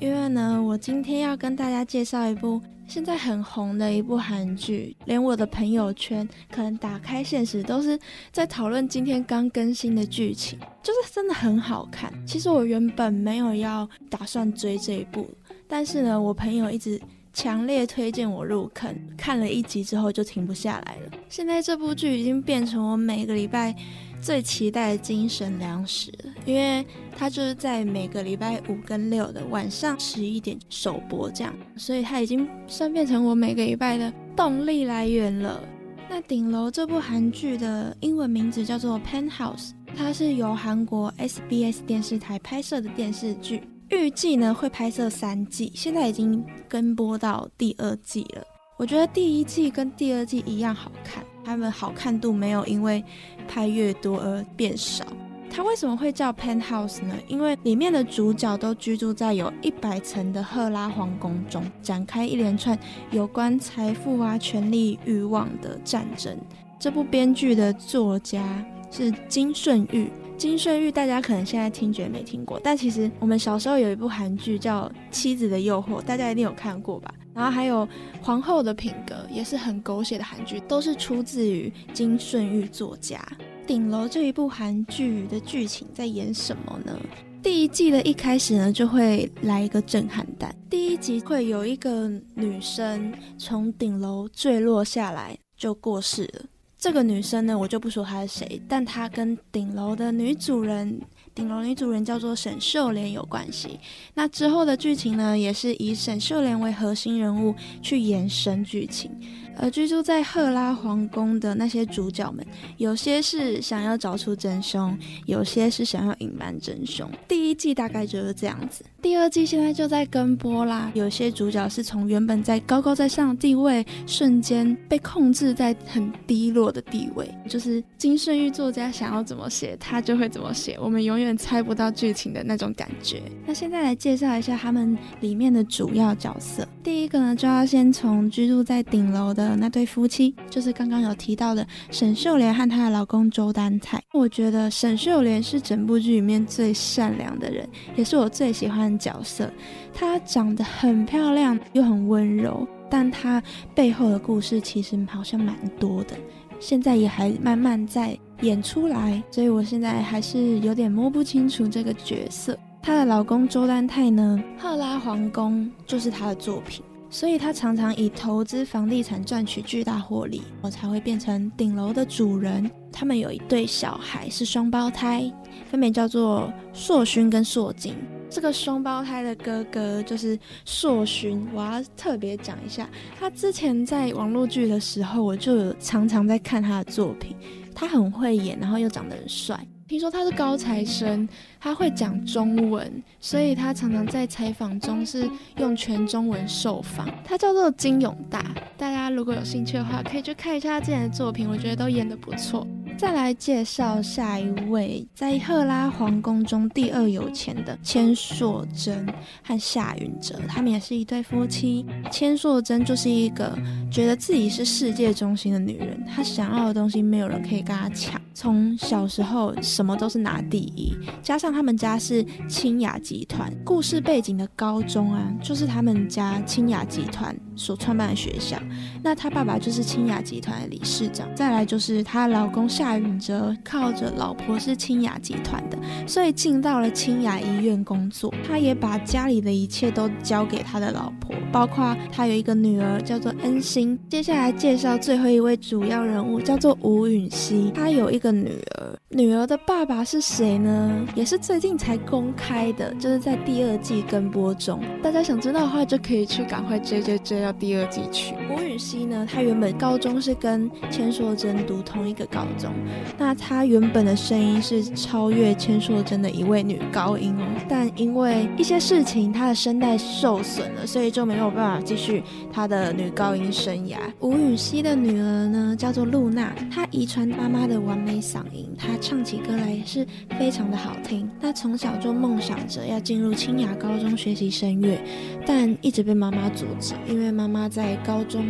[0.00, 7.96] 因为呢，我今天要跟大家介绍一部现在很红的一部韩剧，连我的朋友圈可能打开现实都是
[8.32, 12.12] 在讨论今天刚更新的剧情，就是真的很好看。
[12.26, 15.30] 其实我原本没有要打算追这一部，
[15.68, 17.00] 但是呢，我朋友一直。
[17.42, 21.12] 强烈推荐我入坑，看了一集之后就停不下来了。
[21.30, 23.74] 现在这部剧已经变成我每个礼拜
[24.20, 26.84] 最期待的精神粮食了，因为
[27.16, 35.62] 它就是在每个礼拜五跟六的晚上十一点首播，这样，所以它已经算变成我每个礼拜的动力来源了。
[36.10, 43.62] 那顶楼这部韩剧的英文名字叫做《Pen House》，它是由韩国 SBS 电视台拍摄的电视剧。
[43.90, 48.42] 预计呢会拍摄三季，现在已经跟播到第二季了。
[48.76, 53.04] 我觉得第一季跟第二季一样好看，它们好看度没有因为
[53.48, 55.04] 拍越多而变少。
[55.52, 57.14] 它为什么会叫 Penthouse 呢？
[57.26, 62.78] 因为里面的主角都居住在有一百层的赫拉皇宫中，展开一连串
[63.10, 66.38] 有关财富啊、权力、欲望的战争。
[66.78, 70.08] 这部编剧的作家是金顺玉。
[70.40, 77.14] 金顺玉，大家可能现在听觉没听过，但其实我们小时候有一部韩剧叫《妻子的诱惑》，大家一定有看过吧？
[77.34, 77.86] 然后还有
[78.22, 83.22] 《皇后的品格》，也是很狗血的韩剧，都是出自于金顺玉作家。
[83.66, 86.98] 顶楼这一部韩剧的剧情在演什么呢？
[87.42, 90.56] 第一季的一开始呢，就会来一个震撼弹。
[90.70, 96.44] 第一集会有一个女生从顶楼坠落下来，就过世了。
[96.80, 100.98] 这个女生呢，我就不说她是谁，但她跟顶楼的女主人，
[101.34, 103.78] 顶楼女主人叫做沈秀莲有关系。
[104.14, 109.10] 那之后的剧情呢，也是以沈秀莲为核心人物去延伸剧情。
[109.56, 112.46] 而居住在赫拉皇宫的那些主角们，
[112.78, 117.10] 有些是想要找出真凶，有些是想要隐瞒真凶。
[117.28, 120.90] 第一季大概就是这样子，第二季现在就在跟播啦。
[120.94, 133.20] 有些主角是从原本在高高在上的地位，瞬间被控制在很低落的地位，就是金顺玉作家想要怎么写，他就会怎么写，我们永远猜不到剧情的那种感觉。
[133.46, 136.66] 那现在来介绍一下他们里面的主要角色。
[136.82, 139.39] 第一个呢，就要先从居住在顶楼的。
[139.40, 144.00] 的那对夫妻就是刚刚有提到的沈秀莲和她的老公周丹泰。
[144.12, 149.50] 我觉得沈秀莲是整部剧里面最善良的人，也是我最喜欢的角色。
[149.92, 153.42] 她长得很漂亮，又很温柔，但她
[153.74, 156.14] 背后的故事其实好像蛮多的。
[156.58, 162.58] 现在也还慢慢在演出来，所以我现在还是有点摸不清楚这个角色。
[162.82, 166.82] 她的老公周丹泰呢，赫拉皇宫就是她的作品。
[167.10, 172.70] 所以他常常以投资房地产赚取巨大获利，我才会变成顶楼的主人。
[172.92, 175.30] 他们有一对小孩是双胞胎，
[175.68, 177.96] 分别叫做硕勋跟硕金。
[178.30, 187.36] 这个双胞胎的哥哥就是硕勋，我要特别讲一下，他之前在网络剧的时候，我就常常在看他的作品。
[187.74, 189.58] 他很会演，然后又长得很帅。
[189.90, 197.10] 听说他是高材生，他会讲中文，所以他常常在采访中是用全中文受访。
[197.24, 202.64] 他叫做金永大，大家如果有兴趣的话，可以去看一下他之前的作品，我觉得都演得不错。
[203.00, 209.06] 再来介绍下一位，在赫拉皇宫中第二有钱的千硕珍
[209.42, 211.86] 和夏允哲，他们也是一对夫妻。
[212.12, 213.58] 千硕珍就是一个
[213.90, 218.20] 觉得自己是世界中心的女人，她想要的东西没有人可以跟她抢。
[218.34, 228.56] 从小时候什么都是拿第一，加上他们家是清雅集团，故事背景的高中啊，就是他们家清雅集团所创办的学校。
[229.02, 231.28] 那她爸爸就是清雅集团的理事长。
[231.34, 233.00] 再来就是她老公夏。
[233.00, 238.30] 允哲靠着老婆是清雅集团的，所以进到了清雅医院工作。
[238.46, 243.98] 他也把家里的一切都交给他的老婆，包括他有一个女儿叫做恩心。
[244.08, 247.70] 接下来介绍最后一位主要人物，叫做吴允熙。
[247.74, 251.04] 他有一个女儿，女儿的爸爸是谁呢？
[251.16, 254.80] 也是最近才公开的，就是在第二季跟播中。
[255.02, 258.36] 大家想知道的话，就可以去赶快追追追到第二季去。
[258.48, 262.70] 吴允熙呢，她原本高中是跟千硕珍读同一个高中。
[263.18, 273.96] 那她原本的声音是超越千硕珍的一位女高音哦，但因为一些事情，她的声带受损了，所以就没有办法继续她的女高音生涯。
[274.20, 280.06] 吴允熙的女儿呢，叫做露娜，她遗传妈妈的完美嗓音，她唱起歌来也是
[280.38, 281.28] 非常的好听。
[281.40, 284.98] 他从小就梦想着要进入清雅高中学习声乐，
[285.46, 288.44] 但一直被妈妈阻止，因为妈妈在高中。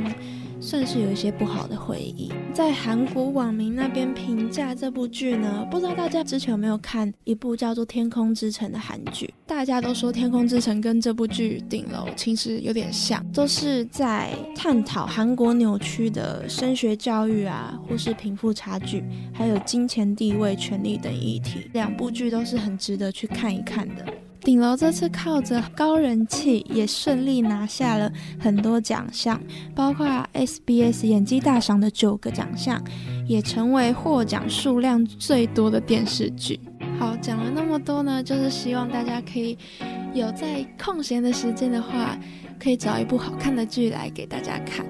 [0.61, 9.33] 算是有一些不好的回忆，在韩国网民那边评价这部剧呢，不知道大家之前有没有看一部叫做《天空之城》的韩剧？
[9.47, 21.71] 大家都说《天空之城》跟这部剧《顶楼》其实有点像，都是在探讨韩国扭曲的升学教育啊，或是贫富差距，还有金钱地位、权力等议题。
[21.73, 24.05] 两部剧都是很值得去看一看的。
[24.43, 29.41] 顶楼这次靠着高人气，也顺利拿下了很多奖项，
[29.75, 32.83] 包括 SBS 演技大赏的九个奖项，
[33.29, 36.59] 也成为获奖数量最多的电视剧。
[36.99, 39.57] 好，讲了那么多呢，就是希望大家可以
[40.15, 42.19] 有在空闲的时间的话，
[42.59, 44.85] 可以找一部好看的剧来给大家看。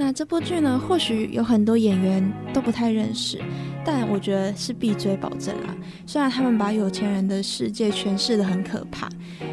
[0.00, 3.40] 那这部剧呢，或许有很多演员都不太认识，
[3.84, 5.76] 但我觉得是必追保证啊。
[6.06, 9.08] 虽然他们把有钱人的世界诠释的很可怕，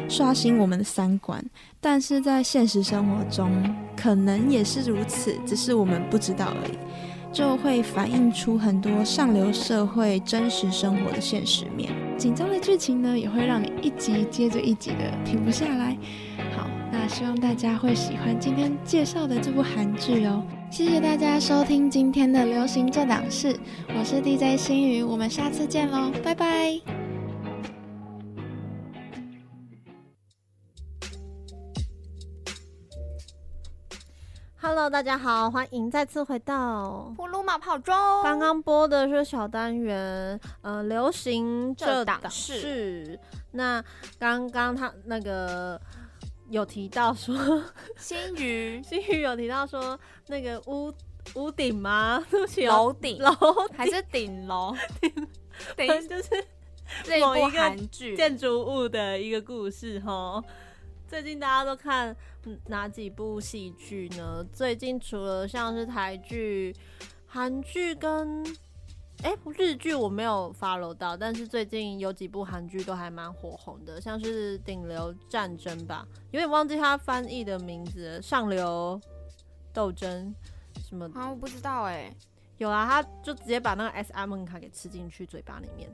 [0.08, 1.44] 刷新我们的三观，
[1.80, 3.50] 但是在现实生活中
[3.96, 6.78] 可能也是如此，只是我们不知道而已。
[7.32, 11.92] 就会反映出很多上流社会真实生活的现实面。
[12.16, 15.94] 紧张的剧情呢，也会让你一集接着一集的停不下来。
[17.08, 20.42] 希望大家会喜欢今天介绍的这部韩剧哦。
[20.70, 23.58] 谢谢大家收听今天的流行这档事，
[23.96, 26.80] 我是 DJ 心宇，我们下次见喽，拜拜。
[34.60, 37.94] Hello，大家好，欢迎再次回到呼噜冒泡中。
[38.24, 43.18] 刚刚播的是小单元，呃，流行这档事。
[43.52, 43.82] 那
[44.18, 45.80] 刚刚他那个。
[46.50, 47.62] 有提到说，
[47.96, 50.92] 新宇，新宇有提到说那个屋
[51.34, 52.24] 屋顶吗？
[52.30, 53.30] 对不起，楼顶楼
[53.76, 54.74] 还是顶楼？
[55.76, 56.30] 顶就是
[57.20, 57.76] 某一个
[58.16, 60.42] 建筑物的一个故事哈。
[61.08, 62.14] 最近大家都看
[62.66, 64.44] 哪几部戏剧呢？
[64.52, 66.74] 最近除了像是台剧、
[67.26, 68.44] 韩剧跟。
[69.22, 79.00] 哎，日剧我没有 follow 到，但是最近有几部韩剧都还蛮火红的，像是《顶流战争》吧，有点忘记它翻译的名字，《上流
[79.72, 80.34] 斗争》
[80.88, 81.10] 什么？
[81.14, 82.14] 啊，我不知道哎。
[82.58, 85.90] 有啊，他就直接把那个 S M 卡给吃进去嘴巴里面。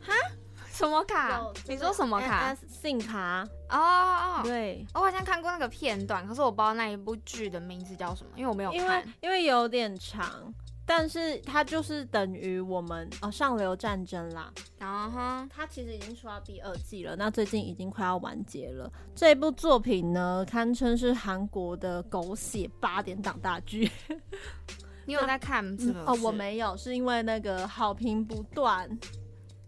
[0.00, 0.12] 哈？
[0.70, 1.50] 什么卡？
[1.66, 3.44] 你说什么卡信卡？
[3.68, 10.54] 哦哦哦，对，我好像看过那个片段，可是我不知道那一部剧的名字叫什么，因为我没有看，因为因为有点长。
[10.84, 18.92] 但是它就是等于我们哦上流战争啦，然后它其实已经出到第二季了，那最近已经快要完结了。
[19.14, 23.90] 这部作品呢，堪称是韩国的狗血八点档大剧。
[25.06, 28.88] 你有在看是吗哦，我没有，是因为那个好评不断。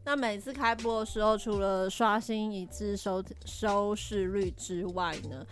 [0.05, 5.45] 那每次开播的时候，除了刷新一次收收视率之外呢，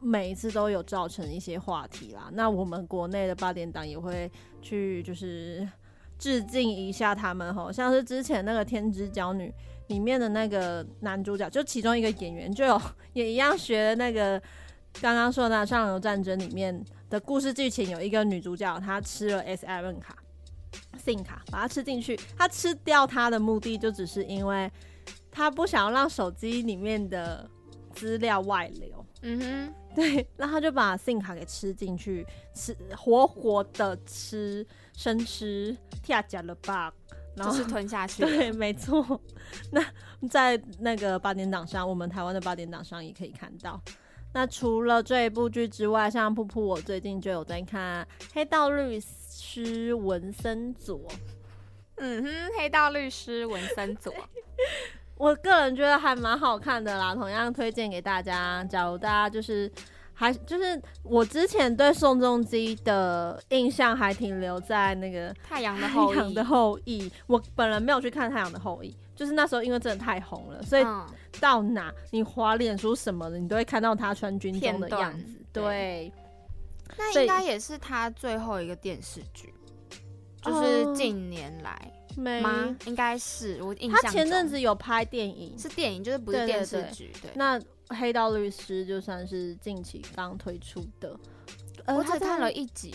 [0.00, 2.28] 每一次都有造成一些话题啦。
[2.32, 4.30] 那我们国内的八点档也会
[4.60, 5.66] 去就是
[6.18, 9.48] 致敬一下他们吼，像是之前那个《天之娇女》
[9.88, 12.80] 里面的那个男主角，就其中一个演员就有
[13.12, 14.40] 也一样学那个
[15.00, 20.16] 刚刚说的《上流战争》里面的故事剧情，有一个女主角她吃了 S M N 卡。
[20.98, 24.70] 信卡把它吃进去，他吃掉它的目的就只是因为
[25.30, 27.48] 他不想要让手机里面的
[27.94, 29.06] 资料外流。
[29.22, 32.24] 嗯哼，对， 然后就把 SIM 卡给吃进去，
[32.54, 36.92] 吃活活的吃生吃，跳脚了 bug，
[37.34, 38.22] 然后是吞下去。
[38.28, 39.20] 对，没错。
[39.72, 39.82] 那
[40.28, 43.80] 在那个八点档上，我们台湾的八点档上也可以看到。
[44.34, 50.98] 那除了这一部剧之外，像噗噗，我最近就有在看《黑道律师文森佐》。
[51.96, 52.28] 嗯哼，
[52.58, 54.12] 《黑道律师文森佐》，
[55.16, 58.62] 我个人觉得还蛮好看的啦，同样推荐给大家。
[58.64, 59.70] 假如大家就是
[60.12, 68.90] 还就是我之前对宋仲基的印象还停留在那个《太阳的后裔》的后裔，我本人没有去看《太阳的后裔》。
[69.16, 70.84] 就是那时候，因为真的太红了，所以
[71.40, 75.40] 到哪你滑脸书什么的，你都会看到他穿军装的样子。
[75.54, 76.12] 对，
[76.98, 79.54] 那应该也是他最后一个电视剧，
[80.42, 82.76] 就是近年来吗？
[82.86, 84.00] 应该是我印象。
[84.02, 87.12] 他前阵子有拍电影，是电影，就是不是电视剧。
[87.22, 87.58] 对，那
[87.88, 91.18] 《黑道律师》就算是近期刚推出的，
[91.86, 92.92] 我只看了一集，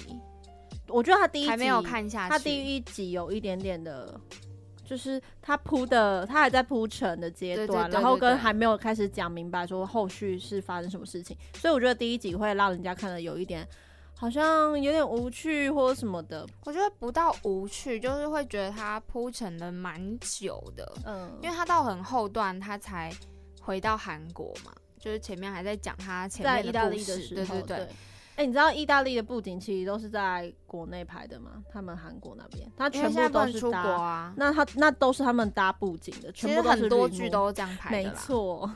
[0.88, 4.20] 我觉得他第一集还没有看下去，他第一集有一点点的。
[4.84, 13.66] 就是他铺的，他还在铺陈的阶段，然后跟还没有开始讲明白说后续是发生什么事情，所以我觉得第一集会让人家看的有一点
[14.22, 16.48] 好像有点无趣或者什么的。
[16.64, 23.12] 我觉得不到无趣，就是会觉得它铺陈的蛮久的，嗯，因为它到很后段它才
[23.60, 27.88] 回到韩国嘛，就是前面还在讲他前面的故事，对对对。
[28.42, 31.64] 哎，你知道意大利的布景其实都是在国内拍的吗？
[31.72, 34.34] 他们韩国那边，他全部都是搭。
[34.36, 38.10] 那他那都是他们搭布景的，其实很多剧都这样拍的。
[38.10, 38.68] 没错，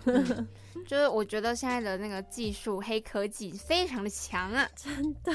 [0.85, 5.33] 就是我觉得现在的那个技术黑科技非常的强啊， 真的。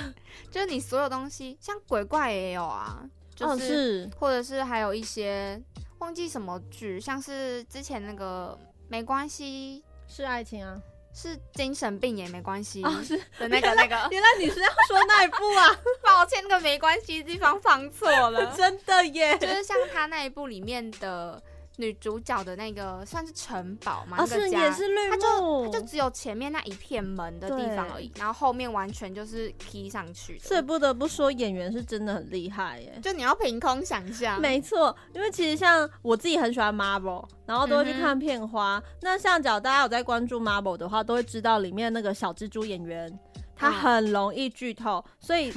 [0.49, 3.05] 就是你所有东西，像鬼怪也有啊，
[3.35, 5.61] 就是或者是还有一些
[5.99, 8.57] 忘记什么剧，像是之前那个
[8.89, 10.81] 没关系是爱情啊。
[11.15, 15.77] 是精神病也没关系哦，是的那个那个， 原来你是要说那一部啊？
[16.03, 21.43] 抱歉，那个没关系地方放错了， 真的耶，就是像他那一部里面的。
[21.81, 24.19] 女主角的那个算是城堡嘛？
[24.19, 24.71] 那个家，
[25.11, 30.41] 它就它就只有前面那一片门的地方而已，然后后面完全就是踢上去的。
[30.41, 32.99] 所以不得不说，演员是真的很厉害耶！
[33.03, 34.41] 就你要凭空想象。
[34.41, 38.83] 没错，因为其实像我自己很喜欢 Marvel，然后都会去看片花。
[39.01, 43.19] 那像脚大家有在关注 Marvel 的话，都会知道里面那个小蜘蛛演员。
[43.61, 45.53] 他很容易剧透， 所以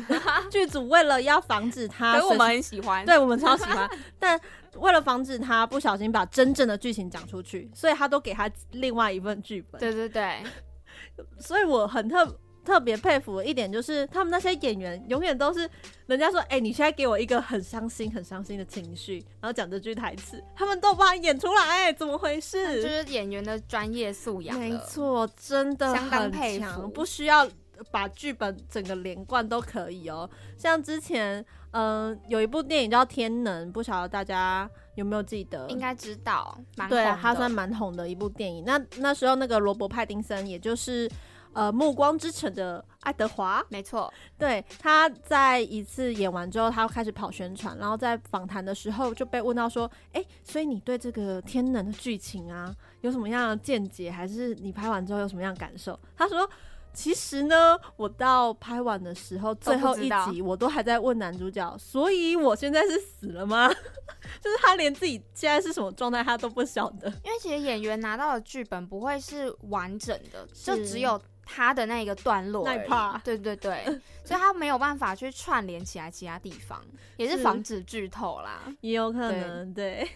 [0.51, 3.89] 剧组为了要防止他，所以我们很喜欢，对我们超喜欢。
[4.19, 4.39] 但
[4.75, 9.79] 为了防止他不小心把真正的剧情讲出去，所以他都给他另外一份剧本。
[9.79, 10.43] 对对对，
[11.39, 15.69] 所以我很特特别佩服的一点就是，他们那些演员永远都是
[16.07, 22.81] 人家说：“哎，你现在给我一个很伤心、很伤心的情绪，然后讲这句台词，他们都把它演出来。”哎，怎么回事？
[22.81, 27.47] 就是演员的专业素养，没错，真的相当佩服，不需要。
[27.91, 35.67] 把剧本整个连贯都可以哦，像之前嗯有一部电影叫《天能》，不晓得大家有没有记得？
[35.69, 36.57] 应该知道，
[36.89, 38.63] 对，它算蛮红的一部电影。
[38.65, 41.09] 那那时候那个罗伯·派丁森，也就是
[41.53, 54.11] 呃《暮光之城》的爱德华，没错，对，他在一次演完之后，他开始跑宣传，然后在访谈的时候就被问到说：“哎，所以你对这个《天能》的剧情啊有什么样的见解？
[54.11, 56.47] 还是你拍完之后有什么样的感受？”他说。
[56.93, 63.67] 其实呢，我到拍完的时候，最后一集我都还在问男主角，所以我现在是死了吗？
[64.39, 67.07] 就是他连自己现在是什么状态他都不晓得。
[67.25, 72.63] 因为其实演员拿到的剧本不会是完整的，就只有他的那一个段落。
[72.63, 73.17] 害怕。
[73.17, 73.83] 对对对，
[74.23, 76.81] 所以他没有办法去串联起来其他地方，
[77.17, 78.61] 也是防止剧透啦。
[78.81, 80.07] 也有可能，对。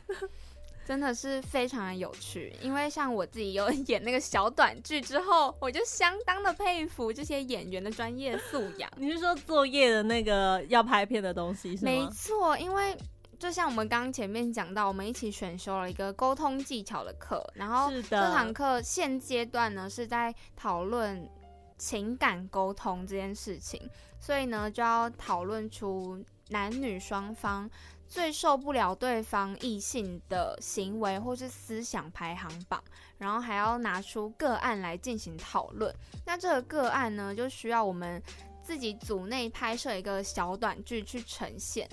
[0.88, 8.90] 真的是非常的有趣，因为像我自己有 演那个小短剧之后，我就相当的佩服这些演员的专业素养。
[8.96, 11.92] 你是说作业的那个要拍片的东西是吗？
[11.92, 12.98] 没错，因为
[13.38, 21.30] 就像我们刚刚前面讲到，我们一起选修了一个沟通技巧的课，然后这堂课现阶段呢是在讨论
[21.78, 23.82] 情感沟通这件事情，
[24.22, 26.24] 所以呢就要讨论出。
[26.50, 27.70] 男女双方
[28.08, 32.82] 最受不了对方异性的行为或是思想排行榜，
[33.18, 35.94] 然后还要拿出个案来进行讨论。
[36.26, 38.22] 那这个个案呢，就需要我们
[38.64, 41.88] 自己组内拍摄一个小短剧去呈现。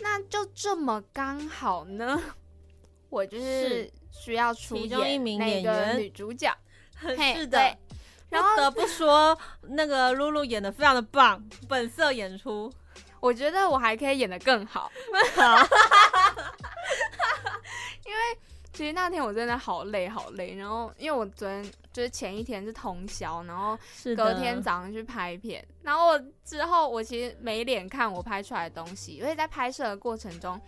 [0.00, 2.22] 那就这么刚好呢，
[3.08, 6.54] 我就是需要出演那个女主角。
[7.34, 7.74] 是的，
[8.28, 12.70] 然后不得不说，那个露露演的非常的棒，本色演出。
[13.20, 14.90] 我觉得我还可以演的更好，
[18.04, 18.18] 因为
[18.72, 20.54] 其实那天我真的好累好累。
[20.56, 21.62] 然后因为我昨天
[21.92, 23.78] 就是前一天是通宵，然后
[24.16, 30.60] 隔天早上去拍片，然后我之后我其实没脸看我拍出来的东西，因为在拍摄的过程中。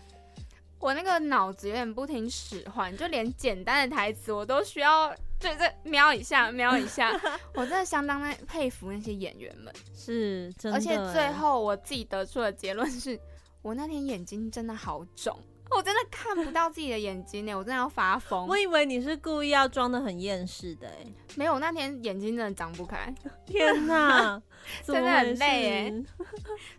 [0.79, 7.11] 我那个脑子有点不听使唤，就连简单的台词我都需要，就是瞄一下，瞄一下。
[7.55, 13.19] 我真的相当的佩服那些演员们，是，而且最后我自己得出的结论是，
[13.61, 15.37] 我那天眼睛真的好肿，
[15.71, 18.47] 我真的看不到自己的眼睛呢，我真的要发疯。
[18.47, 23.13] 我以为你是故意要装的很厌世的，哎，没有，那天眼睛真的张不开。
[23.45, 24.41] 天哪，
[24.87, 26.05] 真的很累哎，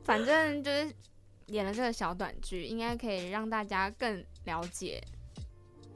[0.04, 0.92] 反正就是。
[1.48, 5.04] 演了这个小短剧，应该可以让大家更了解。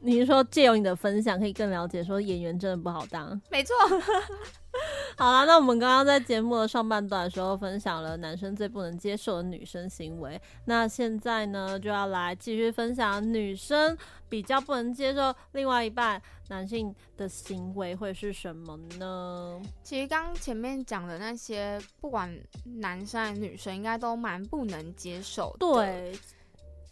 [0.02, 3.40] 你是说借由你的分享，可以更了解说演员真的不好当？
[3.50, 3.76] 没错。
[5.18, 13.98] 好了，那我们刚刚在节目的上半段的时候分享了男生最不能接受的女生行为，那现在呢就要来继续分享女生
[14.30, 19.60] 比较不能接受另外一半男性的行为会是什么呢？
[19.82, 22.32] 其实刚前面讲的那些，不管
[22.76, 25.56] 男生还是女生，应该都蛮不能接受。
[25.60, 26.16] 对，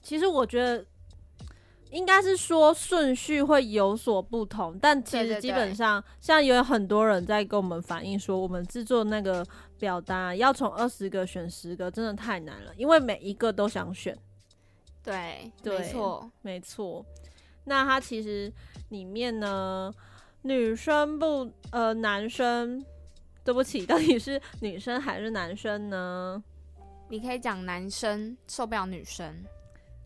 [0.02, 0.84] 其实我觉得。
[1.92, 9.46] 应该是说顺序会有所不同，但其实基本上，像有很多人在跟我们反映说，我们制作那个
[9.80, 14.18] 表单要从二十个选十个，真的太难了，因为每一个都想选。
[15.04, 17.06] 对，没错，没错。
[17.64, 18.52] 那它其实
[18.90, 19.94] 里面呢，
[20.42, 22.84] 女生不呃，男生，
[23.44, 26.44] 对不起，到底是女生还是男生呢？
[27.08, 29.32] 你可以讲男生受不了女生。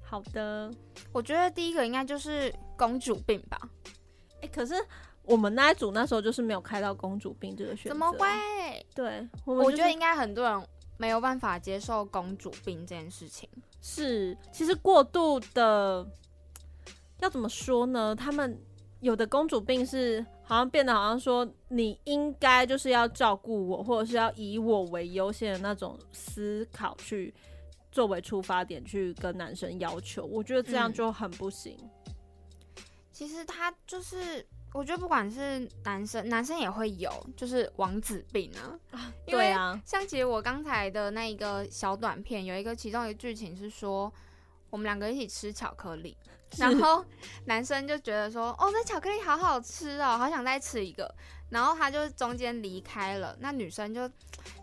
[0.09, 0.73] 好的，
[1.11, 3.59] 我觉得第一个应该就是公主病吧。
[4.41, 4.73] 哎，可是
[5.21, 7.89] 我们那一组那时候就是没有开到公主病这个选择。
[7.89, 8.25] 怎么会？
[8.95, 13.47] 对，我觉得应该很多人没有办法接受公主病这件事情。
[13.81, 16.03] 是，其实过度的
[17.19, 18.15] 要怎么说呢？
[18.15, 18.59] 他们
[19.01, 27.31] 有的公主病是好像变得好像说你应该就是要照顾我，或者是要以我为优先的那种思考去。
[27.91, 31.77] 作为出发点去跟男生要求，我觉得这样就很不行。
[33.11, 38.79] 其实他就是，我觉得不管是男生，男生也会有，就是王子病啊。
[39.25, 44.11] 对啊，像其实我刚才的那一个小短片，有一个其中一个剧情是说，
[44.69, 46.15] 我们两个一起吃巧克力，
[46.57, 47.03] 然后
[47.45, 51.13] 男生就觉得说，哦，这巧克力好好吃哦，好想再吃一个。
[51.49, 54.07] 然后他就中间离开了，那女生就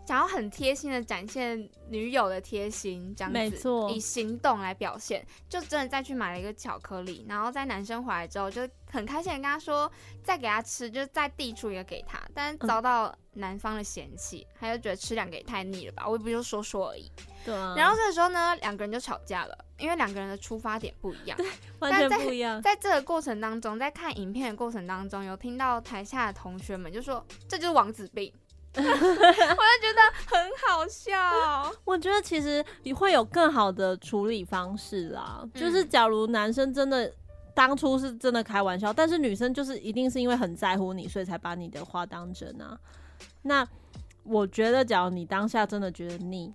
[0.07, 9.91] 想要很贴心的展现女友的贴心，这样子以行动来表现，就真的再去买了一个巧克力，然后在男生回来之后就很开心的跟他说
[10.23, 17.11] 再给他吃，就再递出一个给他，但是遭到男方的嫌弃，他就觉得吃两个也太腻了吧，我也不就说说而已。
[17.43, 17.73] 对啊。
[17.75, 21.45] 然后这个时候呢，两个人就吵架了，因为两个人的出发点不一样， 对，
[21.79, 22.59] 完全不一样。
[22.63, 26.77] 在这个过程当中，在看影片的过程当中，有听到台下的同学。
[26.77, 28.31] 们就说这就是王子病，
[28.77, 31.73] 我就觉得很好笑。
[31.83, 37.11] 我觉得其实你会有更好的处理方式啦，就是假如男生真的
[37.53, 42.77] 当初是真的开玩笑，但是女生就是一定是因为很在乎你，所以才把你的话当真啊。
[43.41, 43.67] 那
[44.23, 46.53] 我觉得，假如你当下真的觉得腻，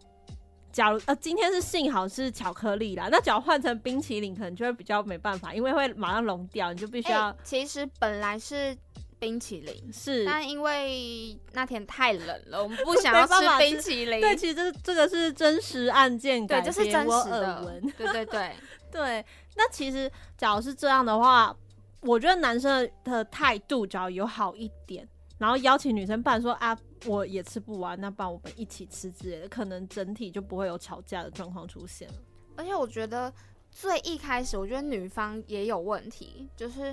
[0.70, 7.34] 假如呃今天是幸好是巧克力啦，那假如换成冰淇淋，可能就会比较没办法，因为会马上融掉，你就必须要。
[7.42, 8.76] 其实本来是。
[9.22, 14.20] 冰淇淋是，但因为那天太冷了，我们不 想要吃冰淇淋。
[14.20, 17.80] 对，其实这这个是真实案件，对，这是真实的。
[17.96, 18.52] 对对对
[18.90, 19.24] 对。
[19.54, 21.56] 那其实，假如是这样的话，
[22.00, 25.08] 我觉得男生的态度只要有好一点，
[25.38, 32.14] 然后邀请女生伴说啊，我也吃不完，那帮我们一起吃之类的，可能整体就不会有吵架的状况出现了。
[32.56, 33.32] 而且我觉得
[33.70, 36.92] 最一开始，我觉得女方也有问题，就是。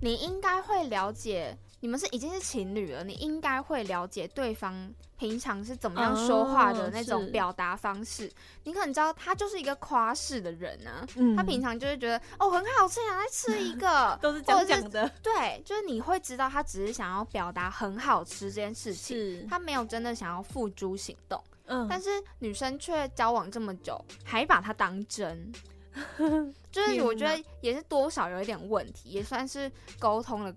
[0.00, 8.30] 你应该会了解，你们是已经是情侣了，你应该会了解对方平常是怎么样说话的那种表达方式。
[8.64, 15.10] 你可能知道他就是一个夸饰的人啊，他平常就会觉得哦很好吃，想再吃一个， 都是讲的。
[15.22, 21.42] 对，就是你会知道他只是想要表达很好吃这件事情，他没有真的想要付诸行动。
[21.66, 25.52] 嗯，但是女生却交往这么久，还把它当真，
[26.70, 30.54] 就是我觉得也是多少有一点问题，也算是沟通的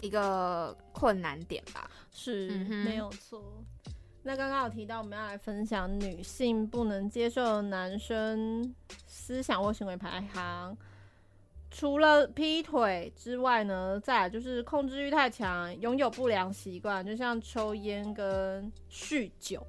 [0.00, 1.90] 一个困难点吧。
[2.12, 2.48] 是，
[2.84, 3.42] 没有错。
[4.22, 8.74] 那刚刚有提到我们要来分享女性不能接受男生
[9.06, 10.76] 思想或行为排行。
[11.70, 19.64] 除了劈腿之外呢，再来就是控制欲太强，拥有不良习惯，就像抽烟跟酗酒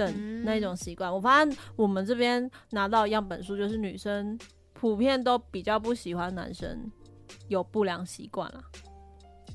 [0.00, 1.12] 等那种习惯。
[1.12, 4.38] 我发现我们这边拿到样本数，就是女生
[4.72, 6.90] 普遍都比较不喜欢男生
[7.48, 8.62] 有不良习惯了，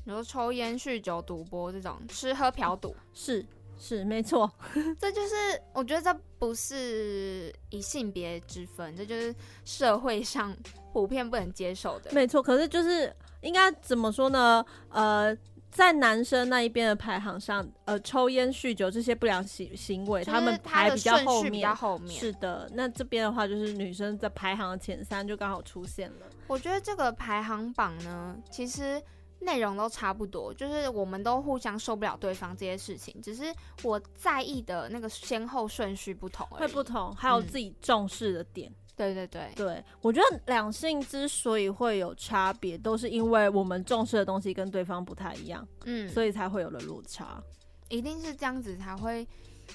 [0.04, 3.44] 比如抽烟、酗酒、赌博这种，吃喝嫖赌是。
[3.78, 4.50] 是没错，
[4.98, 5.34] 这就是
[5.74, 9.34] 我觉得这不是以性别之分，这就是
[9.66, 10.56] 社会上
[10.94, 12.10] 普遍不能接受的。
[12.10, 14.64] 没错，可是就是应该怎么说呢？
[14.88, 15.36] 呃，
[15.76, 21.76] 在男生那一边的排行上，呃，抽烟、酗酒这些不良行行为，他们排比较后面。
[21.76, 26.26] 后面是的，那这边的话就是女生在排行的前三就刚好出现了。
[26.46, 29.02] 我觉得这个排行榜呢，其实。
[29.38, 38.72] 内容都差不多，就是我们都互相受不了对方这些事情，只是我在意的那个先后顺序不同，会不同，还有自己重视的点。
[38.96, 47.42] 对对对对，我觉得两性之所以会有差别，都是因为我们重视的东西跟对方不太一样，嗯，所以才会有了落差。
[47.88, 49.26] 一定是这样子才会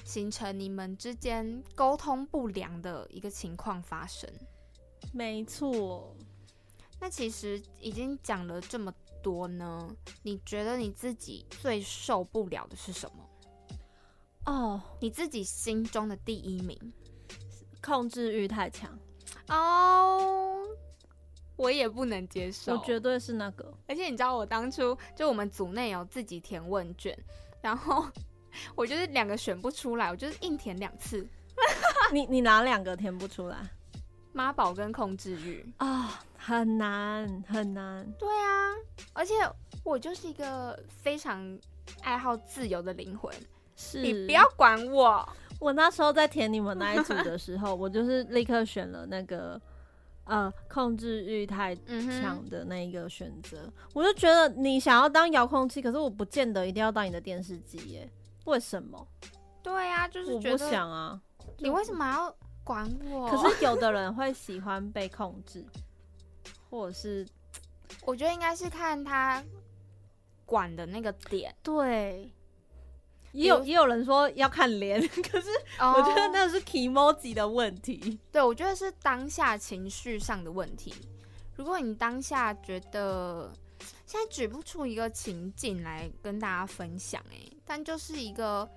[0.04, 4.28] 形成你们之间沟通不良的一个情况发生。
[5.12, 6.14] 没错，
[7.00, 8.92] 那其实已经讲了这么。
[9.22, 9.88] 多呢？
[10.24, 13.24] 你觉得你自己最受不了的是什么？
[14.46, 16.76] 哦，你自己心中的第一名，
[17.80, 18.98] 控制欲太强
[19.48, 20.64] 哦，
[21.56, 23.72] 我也不能接受，我绝对是那个。
[23.86, 27.16] 而且你知道，我当初就我们组内有自己填问卷，
[27.60, 28.06] 然后
[28.74, 31.26] 我就是两个选不出来，我就是硬填两次。
[32.12, 33.58] 你你哪两个填不出来？
[34.32, 38.10] 妈宝跟控制欲啊，很难很难。
[38.18, 38.72] 对啊，
[39.12, 39.34] 而且
[39.84, 41.58] 我就是一个非常
[42.00, 43.30] 爱好自由的灵魂，
[43.76, 45.28] 是你不要管我。
[45.62, 49.60] 我那时候在填你们那一组 的时候，我就是立刻选了那个
[50.24, 51.72] 呃控制欲太
[52.20, 53.72] 强的那一个选择。
[53.94, 58.10] 我就觉得你想要当遥控器，可是我不见得一定要当你的电视机耶？
[58.46, 59.06] 为什么？
[59.62, 61.20] 对啊，就是我不想啊。
[61.58, 62.34] 你为什么要？
[62.64, 63.28] 管我！
[63.28, 65.66] 可是 有的人会喜欢被控制，
[66.70, 67.26] 或者是，
[68.04, 69.42] 我觉得应该是看他
[70.46, 71.52] 管的那个点。
[71.60, 72.32] 对，
[73.32, 78.18] 也有也有人说要看脸， 可是我觉得那是 emoji 的问题。
[78.30, 80.94] 对，我觉得是当下情绪上的问题。
[81.56, 83.52] 如果你当下觉得
[84.06, 88.68] 现在举不出一个情境来跟大家分享，哎，但就是一个。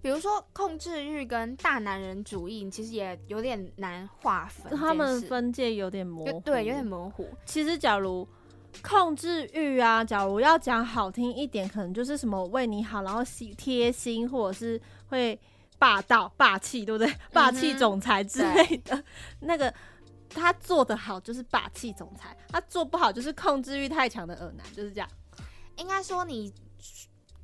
[0.00, 4.72] 比如说控制欲跟大男人主义，其实也有点难划分。
[4.78, 7.28] 他们分界有点模糊，对，有点模糊。
[7.44, 8.26] 其实，假如
[8.82, 15.38] 控制欲啊，假如要讲好听一点，可能就是什么为你好，然后心贴心，或者是会
[15.78, 17.12] 霸道、霸气，对不对？
[17.32, 19.02] 霸气总裁之类的。
[19.40, 19.72] 那个
[20.28, 25.08] 他做的好就是霸气总裁，他做不好就是控制欲太强的恶男，就是这样。
[25.76, 26.52] 应该说你。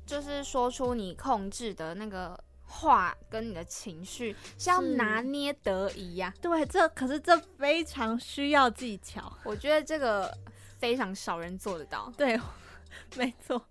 [0.07, 6.31] 就是说出你控制的那个话跟你的情绪是要拿捏得宜呀。
[6.39, 9.35] 对，这可是这非常需要技巧。
[9.43, 10.31] 我觉得这个
[10.77, 12.11] 非常少人做得到。
[12.17, 12.39] 对，
[13.17, 13.61] 没错。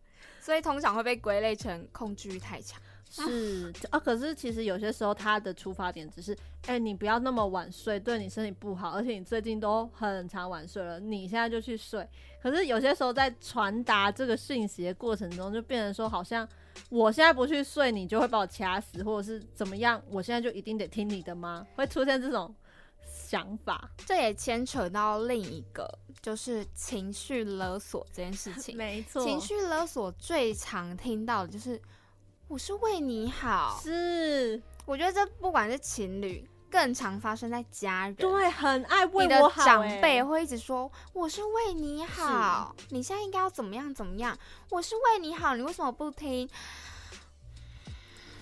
[0.41, 2.81] 所以通常会被归类成控制欲太强。
[3.11, 6.37] 是啊，可是其实有些时候他的出发点只是，
[6.67, 12.07] 哎，你不要那么晚睡，对你身体不好，而且你最近都很常晚睡了，你现在就去睡。
[12.43, 16.47] 可是有些时候在传达这个讯息的过程中，就变成说，好像
[16.89, 20.03] 我现在不去睡，你就会把我掐死，或者是怎么样？
[20.11, 21.65] 我现在就一定得听你的吗？
[21.77, 22.53] 会出现这种
[23.35, 23.91] 想法。
[24.07, 25.89] 这也牵扯到另一个，
[26.23, 28.77] 就是情绪勒索这件事情。
[28.79, 31.81] 没错，情绪勒索最常听到的就是。
[32.47, 39.65] 我是为你好，是我觉得这不管是情侣，更常发生在家人，对，很爱为我好。
[39.65, 44.39] 长辈会一直说我是为你好，你现在应该要怎么样怎么样？
[44.69, 46.49] 我是为你好，你为什么不听？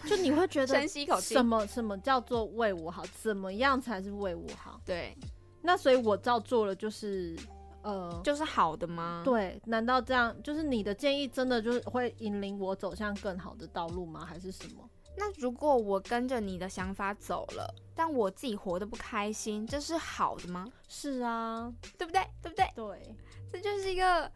[0.06, 3.04] 就你会觉得深吸一口气，什么什么叫做为我好？
[3.20, 4.80] 怎么样才是为我好？
[4.84, 5.16] 对，
[5.62, 7.36] 那所以我照做了，就是。
[7.84, 9.22] 呃，就是好的吗？
[9.24, 14.24] 对，难道这样就是你的建议真的就是会引领我走向更好的道路吗？
[14.24, 14.88] 还是什么？
[15.16, 20.64] 那如果我跟着你的想法走了，但我自己活得不开心，这是好的吗？
[20.86, 22.24] 是啊，对不对？
[22.40, 22.70] 对不对？
[22.76, 23.16] 对，
[23.50, 24.30] 这就是一个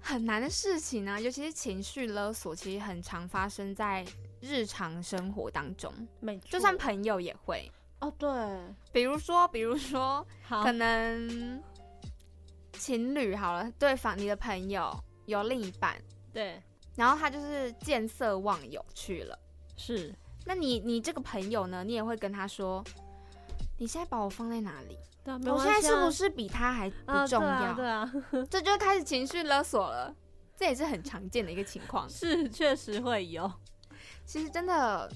[0.00, 4.04] 很难的事情啊，尤其是情绪勒索，其实很常发生在
[4.42, 7.70] 日常生活当中，没就算朋友也会
[8.00, 8.12] 哦。
[8.18, 8.28] 对，
[8.92, 11.62] 比如说，比如说，可能
[12.72, 14.92] 情侣好了，对方你的朋友
[15.26, 15.96] 有另一半，
[16.32, 16.60] 对，
[16.96, 19.38] 然后他就是见色忘友去了，
[19.76, 20.12] 是。
[20.44, 22.82] 那你你这个朋友呢，你也会跟他说，
[23.78, 24.98] 你现在把我放在哪里？
[25.24, 27.72] 我现在是不是比他还不重要？
[27.74, 28.12] 对啊，
[28.50, 30.12] 这就开始情绪勒索了。
[30.56, 33.50] 这也是很常见的一个情况，是确实会有。
[34.24, 35.10] 其实真的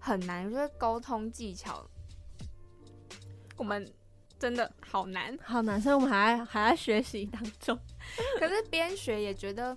[0.00, 1.84] 很难，就是沟通技巧，
[3.56, 3.86] 我们
[4.38, 7.78] 真的好难，好难，所以我们还还在学习当中。
[8.40, 9.76] 可是边学也觉得，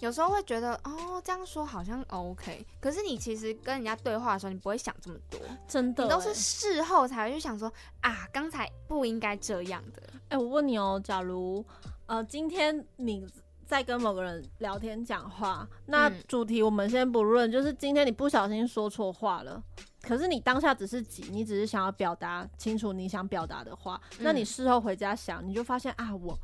[0.00, 2.66] 有时候会觉得哦，这样说好像 OK。
[2.80, 10.02] 可是你其实跟人家对话的时候，你不会想这么多，真的，你都是事后才会去想说啊，刚才不应该这样的。
[10.30, 11.64] 哎，我问你哦，假如
[12.06, 13.26] 呃，今天你。
[13.72, 19.64] 在跟某个人聊天讲话，那主题我们先不论，就是今天你不小心说错话了，
[20.02, 26.38] 可是你当下只是急，你只是想要表达清楚你想表达的话，那你事后回家想，你就发现啊，我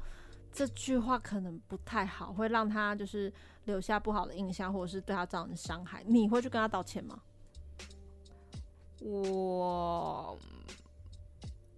[0.50, 3.30] 这句话可能不太好，会让他就是
[3.66, 7.20] 留下不好的印象，或者是对他造成伤害，你会去跟他道歉吗？
[9.00, 10.34] 我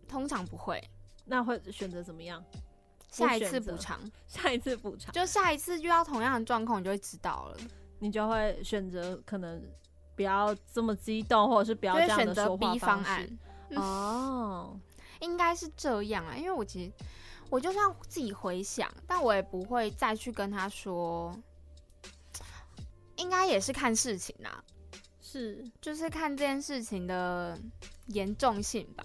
[0.06, 0.80] 通常不会，
[1.24, 2.40] 那会选择怎么样？
[3.10, 7.56] 下一次补偿， 下一次补偿，就下一次遇到同样的状况，你就会知道了。
[7.98, 9.62] 你就会选择可能
[10.16, 13.38] 不要这么激动，或者是不要这样的说话方案。
[13.74, 14.78] 哦，
[15.20, 16.92] 应该是这样啊，因为我其实
[17.50, 21.36] 我就算自己回想，但我也不会再去跟他说。
[23.16, 24.64] 应该也是看事情啊，
[25.20, 27.58] 是就是看这件事情的
[28.06, 29.04] 严重性吧。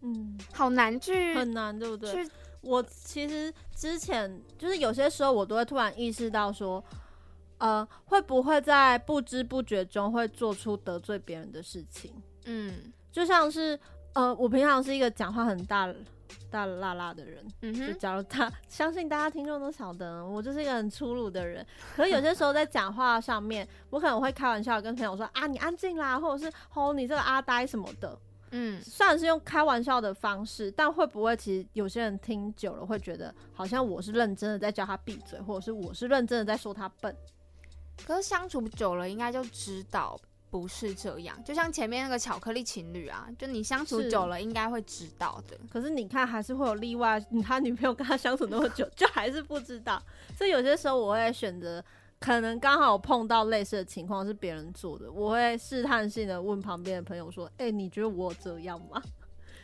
[0.00, 2.24] 嗯，好难去，很难，对不对？
[2.24, 2.30] 去。
[2.60, 6.82] 我其实之前就是有些时候，我都会突然意识到说，
[7.58, 12.12] 呃，会不会在不知不觉中会做出得罪别人的事情？
[12.44, 13.78] 嗯，就像是
[14.14, 15.92] 呃，我平常是一个讲话很大
[16.50, 21.64] 大辣辣的人，嗯就假如他 相信大家听众都晓得，我就是一个很粗鲁的人。
[21.94, 28.18] 可是有些时候在讲话上面，我可能会开玩笑跟朋友说啊，你安静啦，或者是吼你这个阿呆什么的。
[28.50, 37.14] 嗯，虽然是用开玩笑的方式，但会不会其实有些人听久了会觉得，好像我是认真的在叫他闭嘴，或者是我是认真的在说他笨？
[38.06, 40.18] 可是相处久了，应该就知道
[40.50, 41.42] 不是这样。
[41.44, 45.58] 就像前面那个巧克力情侣啊，就你相处久了，应该会知道的。
[45.70, 47.20] 可是你看，还是会有例外。
[47.42, 50.02] 他女朋友跟他相处那么久，就还是不知道。
[50.36, 51.84] 所以有些时候，我会选择。
[52.20, 59.00] 可能刚好碰到类似的情况是别人做的，我会试探性的问旁边的朋友说：“哎，你觉得我这样吗？”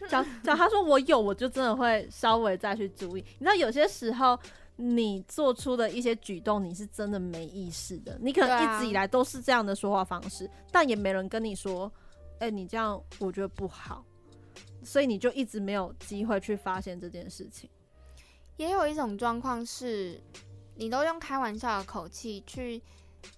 [0.09, 3.25] 讲讲他说我有，我就真的会稍微再去注意。
[3.39, 4.39] 你知道有些时候
[4.77, 11.91] 你做出的一些举动，你是真的没意识的，你可能一直以来都是这样的说话方式，但也没人跟你说
[12.39, 14.05] ：“哎，你这样我觉得不好。”
[14.85, 17.69] 所以你就一直没有机会去发现这件事情。
[18.59, 20.21] 也有一种状况是。
[20.75, 22.83] 你都用开玩笑的口气去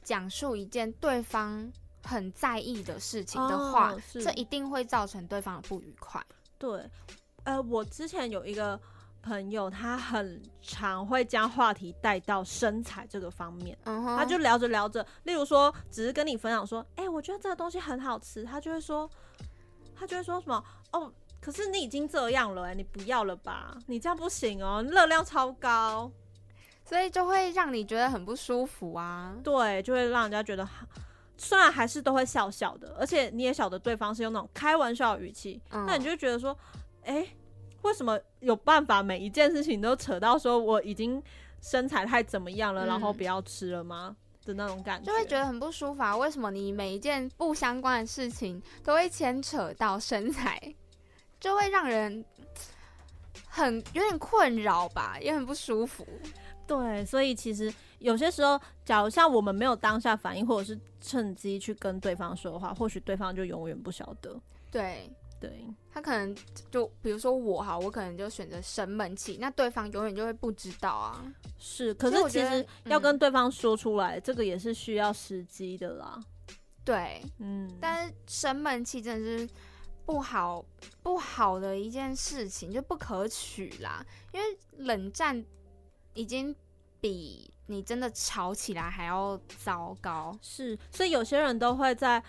[0.03, 1.71] 讲述一件对方
[2.03, 6.25] 很在意的事情的话，这一定会造成对方的不愉快。
[6.59, 6.89] 对，
[7.45, 8.81] 呃，我之前有一个
[9.23, 19.09] 朋友，他很常会将话题带到身材这个方面，他就聊着聊着，例如说，只是跟你分享说，哎，我觉得这个东西很好吃，他就会说，
[19.95, 26.11] 他就会说什么，哦，可是你已经这样了，哎，你不要了吧，你这样不行哦，热量超高。
[26.89, 30.67] 所以就会让你觉得很不舒服啊，对，就会让人家觉得，
[31.37, 36.57] 虽然还是都会笑笑的，而且你也晓得对方是用那种开玩笑的语气，那你就觉得说，
[37.03, 37.27] 哎，
[37.83, 41.21] 为什么有办法每一件事情都扯到说我已经
[41.61, 46.01] 身材太怎么样了，然后不要吃了吗的那种感觉，就会觉得很不舒服。
[46.01, 46.17] 啊。
[46.17, 50.61] 为什么你每一件不相关的事情都会牵扯到身材，
[51.41, 52.25] 就会让人
[53.49, 56.07] 很有点困扰吧，也很不舒服。
[56.67, 64.37] 对，所以其实有些时候，假如像我们没有当下反应，或者是趁机去跟对方说的话，或许对方就永远不晓得。
[64.71, 65.09] 对，
[65.41, 66.37] 对他可能
[66.71, 71.25] 就比如说我哈，我可能就选择生闷气，那对方永远就会不知道啊。
[71.57, 76.21] 是，可是其实要跟对方说出来，这个也是需要时机的啦。
[76.85, 79.49] 对，嗯，但是生闷气真的是
[80.05, 80.65] 不好
[81.03, 85.45] 不好的一件事情，就不可取啦，因为冷战。
[86.17, 86.53] 已经
[87.01, 92.23] 比你真的吵起来还要糟糕，是，所以有些人都会在，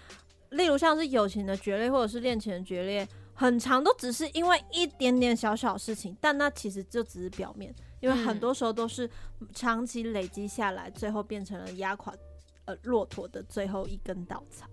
[0.50, 9.10] 例如像是友情的决裂或者是恋情的决裂，很长都只是因为一点点小小事情，但那其实就只是表面，因为很多时候都是
[9.54, 12.14] 长期累积下来，最后变成了压垮
[12.66, 14.68] 呃骆驼的最后一根稻草。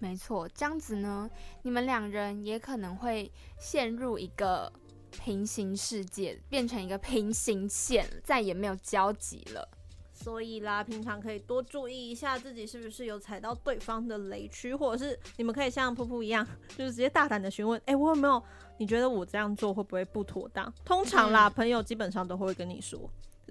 [0.00, 1.28] 没错，这样子呢，
[1.62, 4.72] 你们两人也可能会陷入一个
[5.10, 9.68] 平行世界，变成一个平行线，再也没有交集了。
[10.12, 16.46] 所以啦，平常可以多注意一下自己是不是有踩到对方的雷区，或者是你们可以像噗噗一样，
[16.76, 18.42] 就是直接大胆的询问，哎，我有没有？
[18.78, 20.72] 你觉得我这样做会不会不妥当？
[20.84, 23.08] 通常啦，朋友基本上都会跟你说。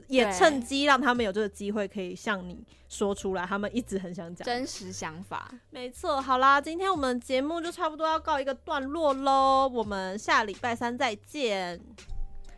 [0.08, 5.52] 也趁机让他们有这个机会可以向你说出来，他们一直很想讲真实想法。
[5.70, 11.80] 没错，好啦，今天我们节目就差不多要告一个段落喽，我们下礼拜三再见，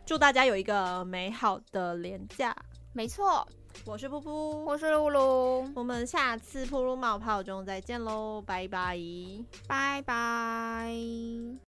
[0.06, 2.54] 祝大家有一个美好的连假。
[2.92, 3.46] 没错，
[3.84, 4.30] 我是噗噗，
[4.64, 8.98] 我是露露，我们下次噗噜冒泡中再见喽，拜拜，
[9.66, 10.94] 拜拜。